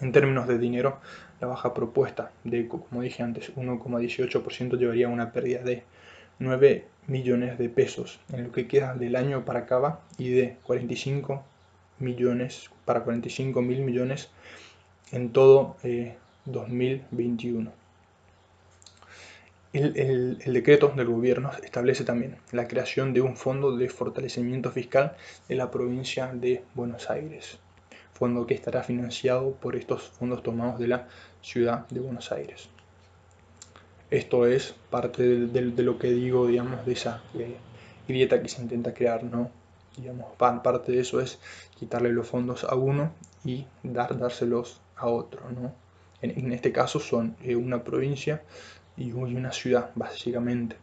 En 0.00 0.12
términos 0.12 0.48
de 0.48 0.58
dinero, 0.58 0.98
la 1.40 1.46
baja 1.46 1.72
propuesta 1.72 2.32
de, 2.42 2.66
como 2.68 3.02
dije 3.02 3.22
antes, 3.22 3.54
1,18% 3.54 4.76
llevaría 4.76 5.06
a 5.06 5.10
una 5.10 5.32
pérdida 5.32 5.62
de 5.62 5.84
9 6.38 6.84
millones 7.06 7.58
de 7.58 7.68
pesos 7.68 8.18
en 8.32 8.44
lo 8.44 8.52
que 8.52 8.66
queda 8.66 8.94
del 8.94 9.14
año 9.14 9.44
para 9.44 9.60
acá 9.60 10.00
y 10.18 10.30
de 10.30 10.56
45 10.64 11.44
millones 12.00 12.70
para 12.84 13.04
45 13.04 13.62
mil 13.62 13.82
millones 13.82 14.30
en 15.12 15.30
todo 15.30 15.76
2021. 16.46 17.70
Eh, 17.70 17.72
el, 19.72 20.38
el, 20.44 20.54
decreto 20.54 20.92
del 20.96 21.06
gobierno 21.06 21.50
establece 21.62 22.04
también 22.04 22.36
la 22.52 22.68
creación 22.68 23.12
de 23.12 23.20
un 23.20 23.36
fondo 23.36 23.76
de 23.76 23.88
fortalecimiento 23.88 24.70
fiscal 24.70 25.16
de 25.48 25.56
la 25.56 25.70
provincia 25.70 26.32
de 26.32 26.62
Buenos 26.74 27.10
Aires 27.10 27.58
fondo 28.14 28.46
que 28.46 28.54
estará 28.54 28.82
financiado 28.82 29.52
por 29.52 29.76
estos 29.76 30.02
fondos 30.02 30.42
tomados 30.42 30.78
de 30.78 30.88
la 30.88 31.08
ciudad 31.42 31.86
de 31.88 32.00
Buenos 32.00 32.32
Aires. 32.32 32.68
Esto 34.10 34.46
es 34.46 34.74
parte 34.90 35.22
de, 35.22 35.82
lo 35.82 35.98
que 35.98 36.08
digo, 36.08 36.46
digamos, 36.46 36.86
de 36.86 36.92
esa 36.92 37.22
eh, 37.34 37.56
grieta 38.06 38.40
que 38.40 38.48
se 38.48 38.62
intenta 38.62 38.94
crear, 38.94 39.24
¿no? 39.24 39.50
Digamos, 39.96 40.36
parte 40.36 40.92
de 40.92 41.00
eso 41.00 41.20
es 41.20 41.38
quitarle 41.78 42.12
los 42.12 42.28
fondos 42.28 42.64
a 42.64 42.74
uno 42.74 43.12
y 43.44 43.66
dar, 43.82 44.16
dárselos 44.18 44.80
a 44.96 45.08
otro, 45.08 45.50
¿no? 45.50 45.74
En, 46.22 46.52
este 46.52 46.72
caso 46.72 47.00
son 47.00 47.36
eh, 47.42 47.56
una 47.56 47.84
provincia 47.84 48.42
y 48.96 49.12
una 49.12 49.52
ciudad, 49.52 49.90
básicamente. 49.94 50.76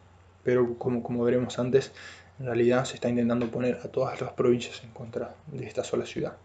Pero 0.44 0.76
como, 0.78 1.02
como 1.02 1.24
veremos 1.24 1.58
antes, 1.58 1.92
en 2.38 2.46
realidad 2.46 2.84
se 2.84 2.94
está 2.94 3.08
intentando 3.08 3.50
poner 3.50 3.80
a 3.82 3.88
todas 3.88 4.20
las 4.20 4.32
provincias 4.32 4.82
en 4.84 4.90
contra 4.90 5.34
de 5.46 5.66
esta 5.66 5.82
sola 5.84 6.06
ciudad. 6.06 6.36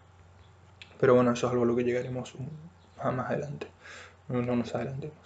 Pero 0.98 1.14
bueno, 1.14 1.32
eso 1.32 1.46
es 1.46 1.52
algo 1.52 1.64
a 1.64 1.66
lo 1.66 1.76
que 1.76 1.84
llegaremos 1.84 2.34
más 3.02 3.30
adelante. 3.30 3.66
No, 4.28 4.42
nos 4.42 4.74
adelantemos. 4.74 5.16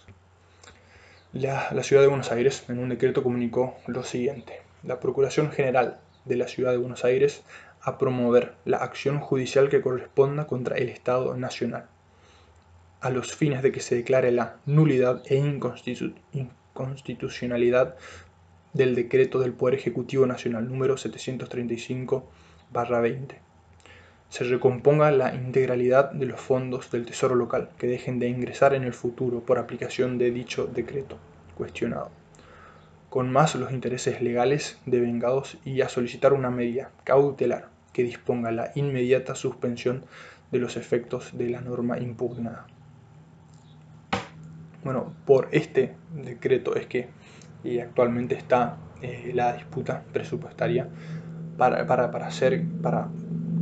La, 1.32 1.68
la, 1.72 1.82
Ciudad 1.82 2.02
de 2.02 2.08
Buenos 2.08 2.30
Aires 2.30 2.64
en 2.68 2.78
un 2.78 2.90
decreto 2.90 3.22
comunicó 3.22 3.78
lo 3.86 4.04
siguiente. 4.04 4.60
La 4.82 5.00
Procuración 5.00 5.50
General 5.50 5.98
de 6.24 6.36
la 6.36 6.46
Ciudad 6.46 6.70
de 6.72 6.76
Buenos 6.76 7.04
Aires 7.04 7.42
a 7.80 7.96
promover 7.98 8.54
la 8.64 8.76
acción 8.78 9.18
judicial 9.18 9.68
que 9.68 9.80
corresponda 9.80 10.46
contra 10.46 10.76
el 10.76 10.88
Estado 10.88 11.36
Nacional, 11.36 11.86
a 13.00 13.10
los 13.10 13.34
fines 13.34 13.60
de 13.62 13.72
que 13.72 13.80
se 13.80 13.96
declare 13.96 14.30
la 14.30 14.58
nulidad 14.66 15.20
e 15.26 15.34
inconstitucionalidad 15.34 17.96
del 18.72 18.94
decreto 18.94 19.40
del 19.40 19.52
Poder 19.52 19.74
Ejecutivo 19.74 20.26
Nacional 20.26 20.68
número 20.68 20.94
735-20 20.96 22.22
se 24.32 24.44
recomponga 24.44 25.10
la 25.10 25.34
integralidad 25.34 26.10
de 26.10 26.24
los 26.24 26.40
fondos 26.40 26.90
del 26.90 27.04
Tesoro 27.04 27.34
local 27.34 27.68
que 27.76 27.86
dejen 27.86 28.18
de 28.18 28.28
ingresar 28.28 28.72
en 28.72 28.82
el 28.82 28.94
futuro 28.94 29.40
por 29.40 29.58
aplicación 29.58 30.16
de 30.16 30.30
dicho 30.30 30.66
decreto 30.66 31.18
cuestionado, 31.54 32.10
con 33.10 33.30
más 33.30 33.54
los 33.56 33.72
intereses 33.72 34.22
legales 34.22 34.78
devengados 34.86 35.58
y 35.66 35.82
a 35.82 35.90
solicitar 35.90 36.32
una 36.32 36.50
medida 36.50 36.92
cautelar 37.04 37.68
que 37.92 38.04
disponga 38.04 38.52
la 38.52 38.72
inmediata 38.74 39.34
suspensión 39.34 40.06
de 40.50 40.60
los 40.60 40.78
efectos 40.78 41.36
de 41.36 41.50
la 41.50 41.60
norma 41.60 41.98
impugnada. 41.98 42.66
Bueno, 44.82 45.12
por 45.26 45.48
este 45.52 45.94
decreto 46.14 46.74
es 46.74 46.86
que 46.86 47.10
actualmente 47.82 48.34
está 48.34 48.78
eh, 49.02 49.32
la 49.34 49.52
disputa 49.52 50.02
presupuestaria 50.10 50.88
para, 51.58 51.86
para, 51.86 52.10
para, 52.10 52.28
hacer, 52.28 52.64
para 52.80 53.10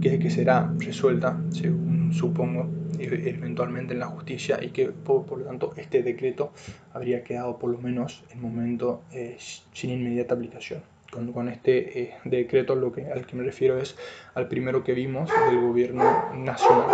que, 0.01 0.31
será 0.31 0.73
resuelta, 0.79 1.39
según 1.51 2.13
supongo, 2.13 2.69
e, 2.99 3.05
eventualmente 3.05 3.95
en 3.95 4.01
la 4.01 4.07
justicia 4.07 4.59
y 4.63 4.71
que 4.71 4.87
por, 4.89 5.39
lo 5.39 5.45
tanto 5.45 5.73
este 5.77 6.03
decreto 6.03 6.53
habría 6.93 7.23
quedado 7.23 7.59
por 7.59 7.71
lo 7.71 7.79
menos 7.79 8.25
en 8.31 8.41
momento 8.41 9.03
eh, 9.13 9.37
sin 9.39 9.91
inmediata 9.91 10.35
aplicación. 10.35 10.83
Con, 11.11 11.33
con 11.33 11.49
este 11.49 12.01
eh, 12.01 12.15
decreto 12.25 12.77
lo 12.77 12.93
que, 12.93 13.07
al 13.11 13.27
que 13.27 13.35
me 13.35 13.43
refiero 13.43 13.79
es 13.79 13.97
al 14.35 14.47
primero 14.47 14.85
que 14.85 14.95
vimos 14.95 15.29
del 15.49 15.61
gobierno 15.61 16.05
nacional. 16.37 16.87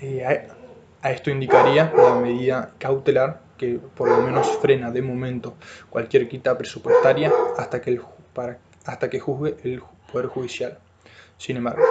Eh, 0.00 0.24
a, 0.24 1.06
a, 1.06 1.12
esto 1.12 1.30
indicaría 1.30 1.92
la 1.94 2.14
medida 2.14 2.72
cautelar 2.78 3.42
que 3.58 3.78
por 3.94 4.08
lo 4.08 4.22
menos 4.22 4.56
frena 4.58 4.90
de 4.90 5.02
momento 5.02 5.54
cualquier 5.90 6.28
quita 6.28 6.56
presupuestaria 6.56 7.30
hasta 7.58 7.82
que, 7.82 7.90
el, 7.90 8.00
para, 8.32 8.58
hasta 8.86 9.10
que 9.10 9.20
juzgue 9.20 9.56
el 9.64 9.82
Poder 10.10 10.28
Judicial. 10.28 10.78
Sin 11.38 11.56
embargo, 11.56 11.84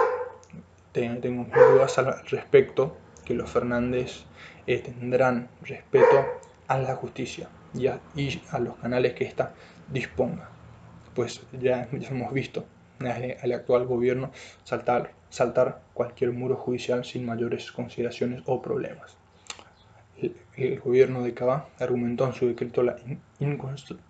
tengo 0.92 1.44
mis 1.44 1.54
dudas 1.54 1.98
al 1.98 2.24
respecto 2.26 2.96
que 3.24 3.34
los 3.34 3.50
Fernández 3.50 4.24
eh, 4.66 4.78
tendrán 4.78 5.48
respeto 5.62 6.24
a 6.66 6.78
la 6.78 6.94
justicia 6.96 7.48
y 7.74 7.86
a, 7.86 7.98
los 8.58 8.76
canales 8.76 9.14
que 9.14 9.24
ésta 9.24 9.54
disponga. 9.90 10.50
Pues 11.14 11.42
ya, 11.52 11.88
hemos 11.92 12.32
visto 12.32 12.66
al 13.00 13.52
actual 13.52 13.86
gobierno 13.86 14.30
saltar, 14.64 15.12
saltar 15.30 15.80
cualquier 15.94 16.32
muro 16.32 16.56
judicial 16.56 17.04
sin 17.04 17.24
mayores 17.24 17.72
consideraciones 17.72 18.42
o 18.44 18.60
problemas. 18.60 19.16
El, 20.56 20.80
gobierno 20.80 21.22
de 21.22 21.34
Cava 21.34 21.68
argumentó 21.78 22.26
en 22.26 22.32
su 22.32 22.48
decreto 22.48 22.82
la 22.82 22.96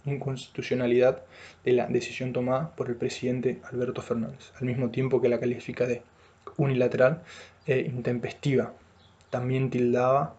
inconstitucionalidad 0.04 1.22
de 1.64 1.72
la 1.72 1.86
decisión 1.86 2.32
tomada 2.32 2.74
por 2.74 2.88
el 2.88 2.96
presidente 2.96 3.60
Alberto 3.70 4.00
Fernández, 4.00 4.52
al 4.58 4.66
mismo 4.66 4.88
tiempo 4.90 5.20
que 5.20 5.28
la 5.28 5.40
califica 5.40 5.86
de 5.86 6.02
unilateral 6.56 7.22
e 7.66 7.80
intempestiva. 7.80 8.72
También 9.28 9.68
tildaba 9.68 10.34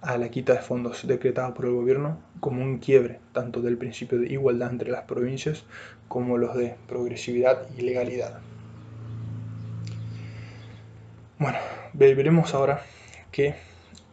a 0.00 0.16
la 0.16 0.28
quita 0.28 0.52
de 0.52 0.60
fondos 0.60 1.06
decretada 1.06 1.52
por 1.54 1.64
el 1.64 1.72
gobierno 1.72 2.18
como 2.38 2.62
un 2.62 2.78
quiebre 2.78 3.18
tanto 3.32 3.60
del 3.60 3.76
principio 3.76 4.18
de 4.18 4.32
igualdad 4.32 4.70
entre 4.70 4.92
las 4.92 5.02
provincias 5.02 5.64
como 6.06 6.38
los 6.38 6.56
de 6.56 6.76
progresividad 6.86 7.66
y 7.76 7.82
legalidad. 7.82 8.38
Bueno, 11.38 11.58
veremos 11.92 12.54
ahora 12.54 12.82
que 13.32 13.54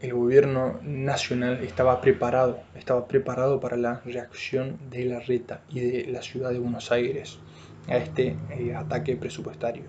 el 0.02 0.14
gobierno 0.14 0.80
nacional 0.84 1.64
estaba 1.64 2.02
preparado, 2.02 2.60
estaba 2.76 3.08
preparado 3.08 3.60
para 3.60 3.78
la 3.78 4.02
reacción 4.06 4.78
de 4.90 5.06
la 5.06 5.20
reta 5.20 5.62
y 5.70 5.80
de 5.80 6.12
la 6.12 6.22
ciudad 6.22 6.52
de 6.52 6.60
Buenos 6.60 6.92
Aires 6.92 7.40
a 7.88 7.98
este 7.98 8.36
eh, 8.52 8.76
ataque 8.76 9.16
presupuestario. 9.16 9.84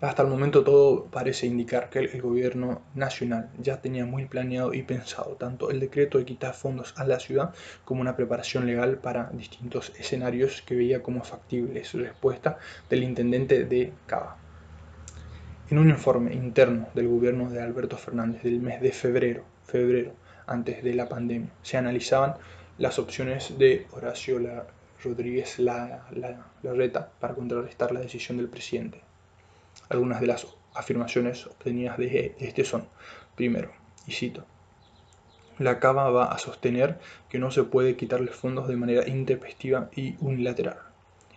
Hasta 0.00 0.22
el 0.22 0.28
momento 0.28 0.64
todo 0.64 1.04
parece 1.06 1.46
indicar 1.46 1.90
que 1.90 1.98
el, 1.98 2.22
gobierno 2.22 2.80
nacional 2.94 3.50
ya 3.58 3.82
tenía 3.82 4.06
muy 4.06 4.24
planeado 4.24 4.72
y 4.72 4.82
pensado 4.82 5.32
tanto 5.32 5.70
el 5.70 5.78
decreto 5.78 6.16
de 6.16 6.24
quitar 6.24 6.54
fondos 6.54 6.94
a 6.96 7.04
la 7.04 7.20
ciudad 7.20 7.54
como 7.84 8.00
una 8.00 8.16
preparación 8.16 8.64
legal 8.64 8.96
para 8.96 9.28
distintos 9.34 9.92
escenarios 9.98 10.62
que 10.62 10.74
veía 10.74 11.02
como 11.02 11.22
factibles 11.22 11.92
respuesta 11.92 12.58
del 12.88 13.02
intendente 13.02 13.66
de 13.66 13.92
Cava. 14.06 14.38
En 15.70 15.78
un 15.78 15.88
informe 15.88 16.34
interno 16.34 16.88
del 16.94 17.08
gobierno 17.08 17.48
de 17.48 17.62
Alberto 17.62 17.96
Fernández 17.96 18.42
del 18.42 18.60
mes 18.60 18.80
de 18.80 18.92
febrero, 18.92 19.44
febrero 19.64 20.12
antes 20.46 20.82
de 20.82 20.94
la 20.94 21.08
pandemia, 21.08 21.50
se 21.62 21.76
analizaban 21.76 22.34
las 22.78 22.98
opciones 22.98 23.56
de 23.56 23.86
Horacio 23.92 24.40
Rodríguez 25.02 25.58
Larreta 25.60 27.10
para 27.20 27.34
contrarrestar 27.34 27.92
la 27.92 28.00
decisión 28.00 28.36
del 28.36 28.48
presidente 28.48 29.00
algunas 29.90 30.20
de 30.20 30.26
las 30.26 30.46
afirmaciones 30.74 31.46
obtenidas 31.46 31.98
de 31.98 32.34
este 32.38 32.64
son, 32.64 32.86
primero, 33.34 33.70
y 34.06 34.12
cito, 34.12 34.46
la 35.58 35.78
Cava 35.78 36.10
va 36.10 36.26
a 36.26 36.38
sostener 36.38 36.98
que 37.28 37.38
no 37.38 37.50
se 37.50 37.64
puede 37.64 37.96
quitarle 37.96 38.30
fondos 38.32 38.68
de 38.68 38.76
manera 38.76 39.06
intempestiva 39.06 39.90
y 39.94 40.16
unilateral. 40.20 40.78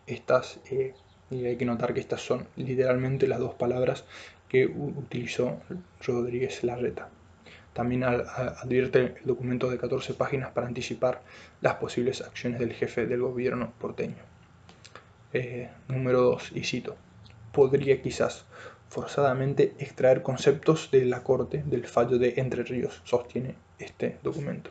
Estas, 0.08 0.60
eh, 0.72 0.94
y 1.30 1.46
hay 1.46 1.56
que 1.56 1.66
notar 1.66 1.94
que 1.94 2.00
estas 2.00 2.22
son 2.22 2.48
literalmente 2.56 3.28
las 3.28 3.40
dos 3.40 3.56
palabras 3.56 4.06
que 4.50 4.68
utilizó 4.68 5.60
Rodríguez 6.06 6.64
Larreta. 6.64 7.10
También 7.74 8.04
advierte 8.04 9.00
el 9.00 9.16
documento 9.26 9.70
de 9.70 9.80
14 9.80 10.14
páginas 10.14 10.52
para 10.52 10.68
anticipar 10.68 11.24
las 11.62 11.76
posibles 11.76 12.22
acciones 12.22 12.60
del 12.60 12.74
jefe 12.74 13.08
del 13.08 13.22
gobierno 13.22 13.74
porteño. 13.80 14.16
Eh, 15.34 15.70
número 15.88 16.22
2, 16.22 16.52
y 16.54 16.64
cito, 16.64 16.96
podría 17.52 18.00
quizás 18.04 18.46
forzadamente 18.90 19.74
extraer 19.80 20.22
conceptos 20.22 20.92
de 20.92 21.06
la 21.06 21.24
Corte 21.24 21.64
del 21.66 21.88
fallo 21.88 22.20
de 22.20 22.36
Entre 22.38 22.62
Ríos, 22.62 23.02
sostiene 23.06 23.56
este 23.80 24.20
documento. 24.22 24.70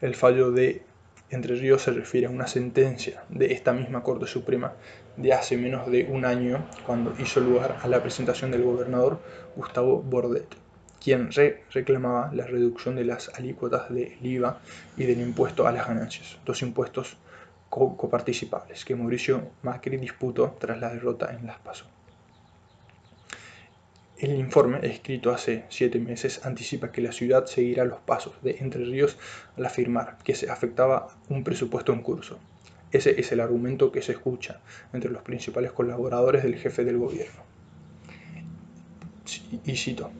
El 0.00 0.16
fallo 0.16 0.50
de 0.50 0.82
Entre 1.30 1.56
Ríos 1.56 1.82
se 1.82 1.90
refiere 1.90 2.26
a 2.26 2.30
una 2.30 2.46
sentencia 2.46 3.22
de 3.28 3.52
esta 3.52 3.74
misma 3.74 4.02
Corte 4.02 4.26
Suprema 4.26 4.72
de 5.18 5.34
hace 5.34 5.58
menos 5.58 5.90
de 5.90 6.04
un 6.04 6.24
año, 6.24 6.66
cuando 6.86 7.12
hizo 7.18 7.40
lugar 7.40 7.78
a 7.82 7.88
la 7.88 8.00
presentación 8.02 8.50
del 8.50 8.62
gobernador 8.62 9.20
Gustavo 9.54 10.00
Bordet, 10.00 10.46
quien 11.02 11.30
reclamaba 11.72 12.30
la 12.32 12.46
reducción 12.46 12.96
de 12.96 13.04
las 13.04 13.28
alícuotas 13.34 13.92
del 13.92 14.16
IVA 14.22 14.60
y 14.96 15.04
del 15.04 15.20
impuesto 15.20 15.66
a 15.66 15.72
las 15.72 15.86
ganancias, 15.86 16.38
dos 16.46 16.62
impuestos 16.62 17.18
coparticipables 17.68 18.84
que 18.86 18.96
Mauricio 18.96 19.50
Macri 19.62 19.98
disputó 19.98 20.56
tras 20.58 20.80
la 20.80 20.88
derrota 20.88 21.36
en 21.38 21.46
Las 21.46 21.58
Paso. 21.58 21.84
El 24.18 24.34
informe, 24.34 24.80
escrito 24.82 25.30
hace 25.30 25.64
siete 25.68 26.00
meses, 26.00 26.44
anticipa 26.44 26.90
que 26.90 27.00
la 27.00 27.12
ciudad 27.12 27.46
seguirá 27.46 27.84
los 27.84 28.00
pasos 28.00 28.32
de 28.42 28.56
Entre 28.58 28.84
Ríos 28.84 29.16
al 29.56 29.64
afirmar 29.64 30.18
que 30.24 30.34
se 30.34 30.50
afectaba 30.50 31.16
un 31.28 31.44
presupuesto 31.44 31.92
en 31.92 32.02
curso. 32.02 32.36
Ese 32.90 33.20
es 33.20 33.30
el 33.30 33.38
argumento 33.38 33.92
que 33.92 34.02
se 34.02 34.10
escucha 34.10 34.60
entre 34.92 35.12
los 35.12 35.22
principales 35.22 35.70
colaboradores 35.70 36.42
del 36.42 36.56
jefe 36.56 36.84
del 36.84 36.98
gobierno. 36.98 37.42
Y 39.64 39.76
cito, 39.76 40.10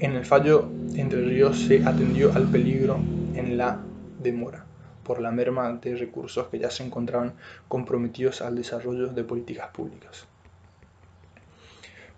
en 0.00 0.14
el 0.14 0.26
fallo 0.26 0.68
Entre 0.96 1.20
Ríos 1.20 1.56
se 1.60 1.84
atendió 1.84 2.32
al 2.34 2.50
peligro 2.50 2.96
en 3.36 3.56
la 3.56 3.80
demora 4.20 4.64
por 5.04 5.20
la 5.20 5.30
merma 5.30 5.72
de 5.74 5.94
recursos 5.94 6.48
que 6.48 6.58
ya 6.58 6.70
se 6.70 6.82
encontraban 6.82 7.34
comprometidos 7.68 8.42
al 8.42 8.56
desarrollo 8.56 9.08
de 9.08 9.22
políticas 9.22 9.68
públicas. 9.68 10.26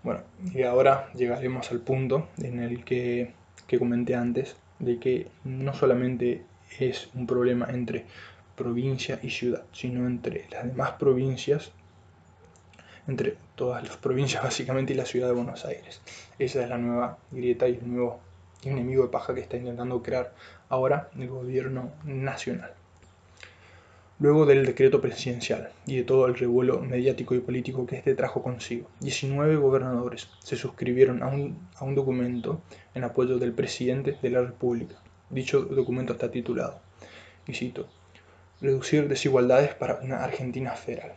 Bueno, 0.06 0.20
y 0.54 0.62
ahora 0.62 1.10
llegaremos 1.14 1.72
al 1.72 1.80
punto 1.80 2.28
en 2.38 2.62
el 2.62 2.84
que, 2.84 3.32
que 3.66 3.80
comenté 3.80 4.14
antes, 4.14 4.56
de 4.78 5.00
que 5.00 5.26
no 5.42 5.74
solamente 5.74 6.44
es 6.78 7.10
un 7.14 7.26
problema 7.26 7.66
entre 7.70 8.04
provincia 8.54 9.18
y 9.20 9.30
ciudad, 9.30 9.64
sino 9.72 10.06
entre 10.06 10.46
las 10.52 10.64
demás 10.64 10.92
provincias, 10.92 11.72
entre 13.08 13.36
todas 13.56 13.82
las 13.82 13.96
provincias 13.96 14.42
básicamente 14.44 14.92
y 14.92 14.96
la 14.96 15.06
ciudad 15.06 15.26
de 15.26 15.34
Buenos 15.34 15.64
Aires. 15.64 16.00
Esa 16.38 16.62
es 16.62 16.68
la 16.68 16.78
nueva 16.78 17.18
grieta 17.32 17.66
y 17.66 17.72
el 17.72 17.92
nuevo 17.92 18.20
enemigo 18.62 19.02
de 19.02 19.08
paja 19.08 19.34
que 19.34 19.40
está 19.40 19.56
intentando 19.56 20.04
crear 20.04 20.32
ahora 20.68 21.10
el 21.18 21.26
gobierno 21.26 21.90
nacional. 22.04 22.75
Luego 24.18 24.46
del 24.46 24.64
decreto 24.64 25.02
presidencial 25.02 25.72
y 25.84 25.96
de 25.96 26.04
todo 26.04 26.26
el 26.26 26.36
revuelo 26.36 26.80
mediático 26.80 27.34
y 27.34 27.40
político 27.40 27.86
que 27.86 27.96
este 27.96 28.14
trajo 28.14 28.42
consigo, 28.42 28.88
19 29.00 29.56
gobernadores 29.56 30.28
se 30.42 30.56
suscribieron 30.56 31.22
a 31.22 31.26
un, 31.26 31.94
documento 31.94 32.62
en 32.94 33.04
apoyo 33.04 33.36
del 33.38 33.52
presidente 33.52 34.16
de 34.22 34.30
la 34.30 34.40
República. 34.40 34.94
Dicho 35.28 35.60
documento 35.60 36.14
está 36.14 36.30
titulado, 36.30 36.80
y 37.46 37.52
cito, 37.52 37.88
Reducir 38.62 39.06
desigualdades 39.06 39.74
para 39.74 39.96
una 39.96 40.24
Argentina 40.24 40.70
federal. 40.72 41.12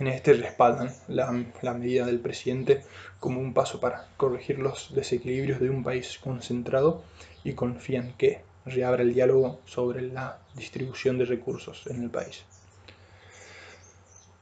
En 0.00 0.08
este 0.08 0.32
respaldan 0.32 0.92
la, 1.06 1.44
la, 1.62 1.74
medida 1.74 2.06
del 2.06 2.18
presidente 2.18 2.82
como 3.20 3.40
un 3.40 3.54
paso 3.54 3.78
para 3.78 4.08
corregir 4.16 4.58
los 4.58 4.92
desequilibrios 4.96 5.60
de 5.60 5.70
un 5.70 5.84
país 5.84 6.18
concentrado 6.18 7.04
y 7.44 7.52
confían 7.52 8.14
que, 8.18 8.40
reabra 8.70 9.02
el 9.02 9.14
diálogo 9.14 9.60
sobre 9.64 10.02
la 10.02 10.38
distribución 10.54 11.18
de 11.18 11.24
recursos 11.24 11.86
en 11.86 12.02
el 12.02 12.10
país. 12.10 12.44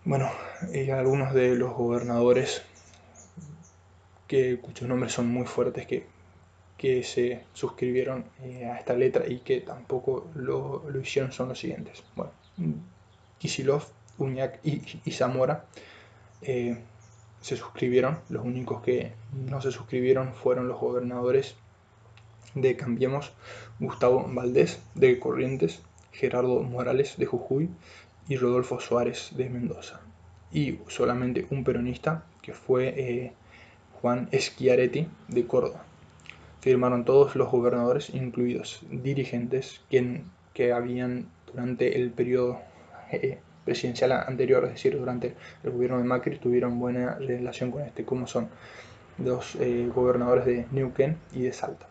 Bueno, 0.05 0.31
y 0.73 0.89
algunos 0.91 1.35
de 1.35 1.57
los 1.57 1.75
gobernadores 1.75 2.63
que, 4.29 4.59
cuyos 4.61 4.89
nombres 4.89 5.13
son 5.13 5.29
muy 5.29 5.47
fuertes 5.47 5.87
que, 5.87 6.07
que 6.79 7.03
se 7.03 7.45
suscribieron 7.53 8.25
eh, 8.43 8.67
a 8.67 8.79
esta 8.79 8.95
letra 8.95 9.27
y 9.27 9.41
que 9.41 9.61
tampoco 9.61 10.31
lo, 10.35 10.89
lo 10.89 11.01
hicieron 11.01 11.33
son 11.33 11.49
los 11.49 11.59
siguientes. 11.59 12.05
Bueno, 12.15 12.31
Kisilov, 13.39 13.85
Uñac 14.19 14.61
y, 14.65 15.11
Zamora 15.11 15.67
eh, 16.43 16.79
se 17.41 17.57
suscribieron. 17.57 18.21
Los 18.29 18.45
únicos 18.45 18.83
que 18.83 19.13
no 19.33 19.61
se 19.61 19.73
suscribieron 19.73 20.35
fueron 20.35 20.69
los 20.69 20.81
gobernadores 20.81 21.57
de 22.57 22.75
Cambiemos, 22.75 23.33
Gustavo 23.79 24.27
Valdés 24.29 24.81
de 24.95 25.21
Corrientes, 25.21 25.83
Gerardo 26.11 26.63
Morales 26.63 27.17
de 27.19 27.27
Jujuy 27.27 27.69
y 28.29 28.37
Rodolfo 28.37 28.81
Suárez 28.81 29.31
de 29.37 29.51
Mendoza. 29.51 30.01
Y 30.51 30.79
solamente 30.89 31.47
un 31.51 31.65
peronista 31.65 32.25
que 32.41 32.55
fue 32.55 32.95
eh, 32.97 33.33
Juan 34.01 34.29
Schiaretti 34.33 35.07
de 35.29 35.47
Córdoba. 35.47 35.85
Firmaron 36.61 37.05
todos 37.05 37.37
los 37.37 37.51
gobernadores, 37.51 38.11
incluidos 38.11 38.83
dirigentes 38.91 39.83
que, 39.91 40.23
que 40.55 40.73
habían 40.73 41.29
durante 41.47 42.01
el 42.01 42.11
periodo 42.11 42.59
eh, 43.13 43.39
presidencial 43.67 44.13
anterior, 44.13 44.65
es 44.65 44.71
decir, 44.71 44.99
durante 44.99 45.35
el 45.63 45.71
gobierno 45.71 45.99
de 45.99 46.05
Macri, 46.05 46.39
tuvieron 46.39 46.79
buena 46.79 47.17
relación 47.17 47.71
con 47.71 47.83
este, 47.83 48.05
como 48.05 48.27
son 48.27 48.49
los 49.19 49.57
eh, 49.57 49.91
gobernadores 49.95 50.47
de 50.47 50.67
Neuquén 50.73 51.19
y 51.33 51.43
de 51.43 51.53
Salta 51.53 51.87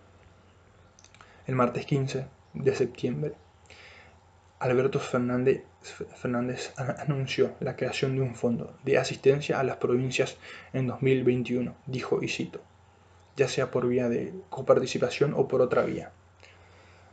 el 1.48 1.56
martes 1.56 1.86
15 1.86 2.26
de 2.54 2.76
septiembre, 2.76 3.34
Alberto 4.58 5.00
Fernández, 5.00 6.74
anunció 6.98 7.56
la 7.60 7.76
creación 7.76 8.16
de 8.16 8.22
un 8.22 8.36
fondo 8.36 8.76
de 8.84 8.98
asistencia 8.98 9.60
a 9.60 9.64
las 9.64 9.78
provincias 9.78 10.38
en 10.74 10.88
2021, 10.88 11.76
dijo 11.86 12.24
y 12.24 12.30
cito, 12.30 12.62
ya 13.36 13.48
sea 13.48 13.70
por 13.70 13.88
vía 13.88 14.10
de 14.10 14.34
coparticipación 14.50 15.34
o 15.36 15.48
por 15.48 15.62
otra 15.62 15.84
vía, 15.84 16.12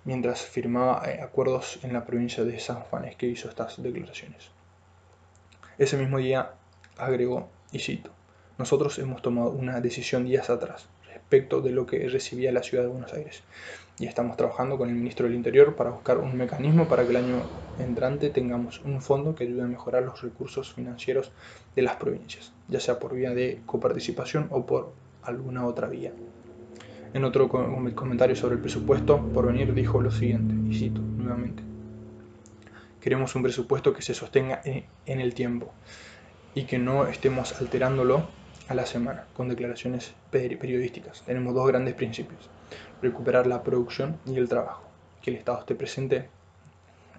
mientras 0.05 0.43
firmaba 0.43 1.03
eh, 1.11 1.21
acuerdos 1.21 1.81
en 1.83 1.93
la 1.93 2.07
provincia 2.07 2.45
de 2.45 2.59
San 2.59 2.81
Juan 2.81 3.05
es 3.05 3.17
que 3.17 3.27
hizo 3.27 3.49
estas 3.49 3.83
declaraciones. 3.83 4.51
Ese 5.77 5.97
mismo 5.99 6.19
día 6.19 6.53
agregó, 6.97 7.51
y 7.71 7.81
cito, 7.81 8.13
nosotros 8.57 8.99
hemos 8.99 9.21
tomado 9.21 9.51
una 9.51 9.81
decisión 9.81 10.25
días 10.25 10.49
atrás 10.49 10.89
respecto 11.07 11.61
de 11.61 11.73
lo 11.73 11.87
que 11.87 12.09
recibía 12.09 12.53
la 12.53 12.63
ciudad 12.63 12.85
de 12.85 12.91
Buenos 12.91 13.13
Aires 13.13 13.43
y 13.99 14.07
estamos 14.07 14.37
trabajando 14.37 14.79
con 14.79 14.89
el 14.89 14.95
ministro 14.95 15.27
del 15.27 15.35
Interior 15.35 15.77
para 15.77 15.91
buscar 15.91 16.19
un 16.19 16.37
mecanismo 16.37 16.89
para 16.89 17.05
que 17.05 17.11
el 17.11 17.17
año 17.17 17.37
entrante 17.79 18.31
tengamos 18.31 18.81
un 18.85 19.01
fondo 19.01 19.35
que 19.35 19.45
ayude 19.45 19.63
a 19.63 19.67
mejorar 19.67 20.03
los 20.03 20.23
recursos 20.23 20.73
financieros 20.73 21.33
de 21.77 21.83
las 21.83 21.97
provincias, 21.97 22.53
ya 22.69 22.81
sea 22.81 22.99
por 22.99 23.15
vía 23.15 23.31
de 23.31 23.61
coparticipación 23.67 24.49
o 24.51 24.67
por 24.67 24.93
alguna 25.23 25.67
otra 25.67 25.89
vía. 25.89 26.13
En 27.15 27.25
otro 27.25 27.49
comentario 27.49 28.35
sobre 28.35 28.55
el 28.55 28.61
presupuesto, 28.61 29.21
por 29.33 29.47
venir 29.47 29.75
dijo 29.75 30.01
lo 30.01 30.11
siguiente, 30.11 30.55
y 30.71 30.79
cito 30.79 31.01
nuevamente, 31.01 31.63
queremos 33.01 33.35
un 33.35 33.43
presupuesto 33.43 33.93
que 33.93 34.01
se 34.01 34.15
sostenga 34.15 34.63
en 34.65 35.21
el 35.21 35.35
tiempo 35.35 35.73
y 36.55 36.65
que 36.65 36.79
no 36.79 37.07
estemos 37.07 37.61
alterándolo 37.61 38.27
a 38.73 38.75
la 38.75 38.87
semana 38.87 39.27
con 39.35 39.49
declaraciones 39.49 40.15
periodísticas. 40.31 41.23
Tenemos 41.27 41.55
dos 41.55 41.69
grandes 41.69 41.95
principios. 41.95 42.49
Recuperar 43.03 43.47
la 43.47 43.63
producción 43.63 44.19
y 44.25 44.37
el 44.37 44.49
trabajo. 44.49 44.85
Que 45.21 45.31
el 45.31 45.37
Estado 45.37 45.61
esté 45.61 45.75
presente 45.75 46.31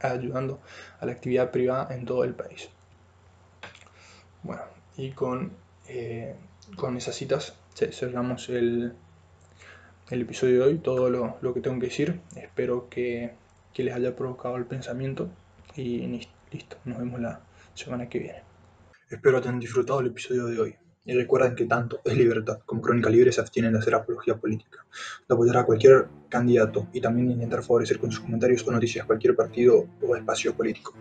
ayudando 0.01 0.59
a 0.99 1.05
la 1.05 1.11
actividad 1.11 1.51
privada 1.51 1.95
en 1.95 2.05
todo 2.05 2.23
el 2.23 2.33
país. 2.33 2.69
Bueno, 4.41 4.63
y 4.97 5.11
con, 5.11 5.53
eh, 5.87 6.35
con 6.75 6.97
esas 6.97 7.15
citas 7.15 7.55
cerramos 7.91 8.49
el, 8.49 8.93
el 10.09 10.21
episodio 10.21 10.61
de 10.61 10.65
hoy, 10.65 10.77
todo 10.79 11.09
lo, 11.11 11.37
lo, 11.41 11.53
que 11.53 11.61
tengo 11.61 11.79
que 11.79 11.87
decir. 11.87 12.19
Espero 12.35 12.89
que, 12.89 13.35
que 13.73 13.83
les 13.83 13.93
haya 13.93 14.15
provocado 14.15 14.57
el 14.57 14.65
pensamiento 14.65 15.29
y 15.75 16.19
listo, 16.51 16.77
nos 16.85 16.97
vemos 16.97 17.21
la 17.21 17.41
semana 17.75 18.09
que 18.09 18.19
viene. 18.19 18.41
Espero 19.09 19.39
que 19.39 19.47
hayan 19.47 19.59
disfrutado 19.59 19.99
el 19.99 20.07
episodio 20.07 20.45
de 20.47 20.59
hoy. 20.59 20.82
Y 21.05 21.13
recuerden 21.13 21.55
que 21.55 21.65
tanto 21.65 21.99
Es 22.05 22.15
Libertad 22.15 22.59
como 22.65 22.81
Crónica 22.81 23.09
Libre 23.09 23.31
se 23.31 23.41
abstienen 23.41 23.73
de 23.73 23.79
hacer 23.79 23.95
apología 23.95 24.37
política, 24.37 24.85
de 25.27 25.33
apoyar 25.33 25.57
a 25.57 25.65
cualquier 25.65 26.07
candidato 26.29 26.87
y 26.93 27.01
también 27.01 27.31
intentar 27.31 27.61
favorecer 27.61 27.99
con 27.99 28.11
sus 28.11 28.21
comentarios 28.21 28.65
o 28.67 28.71
noticias 28.71 29.05
cualquier 29.05 29.35
partido 29.35 29.87
o 30.01 30.15
espacio 30.15 30.53
político. 30.53 30.93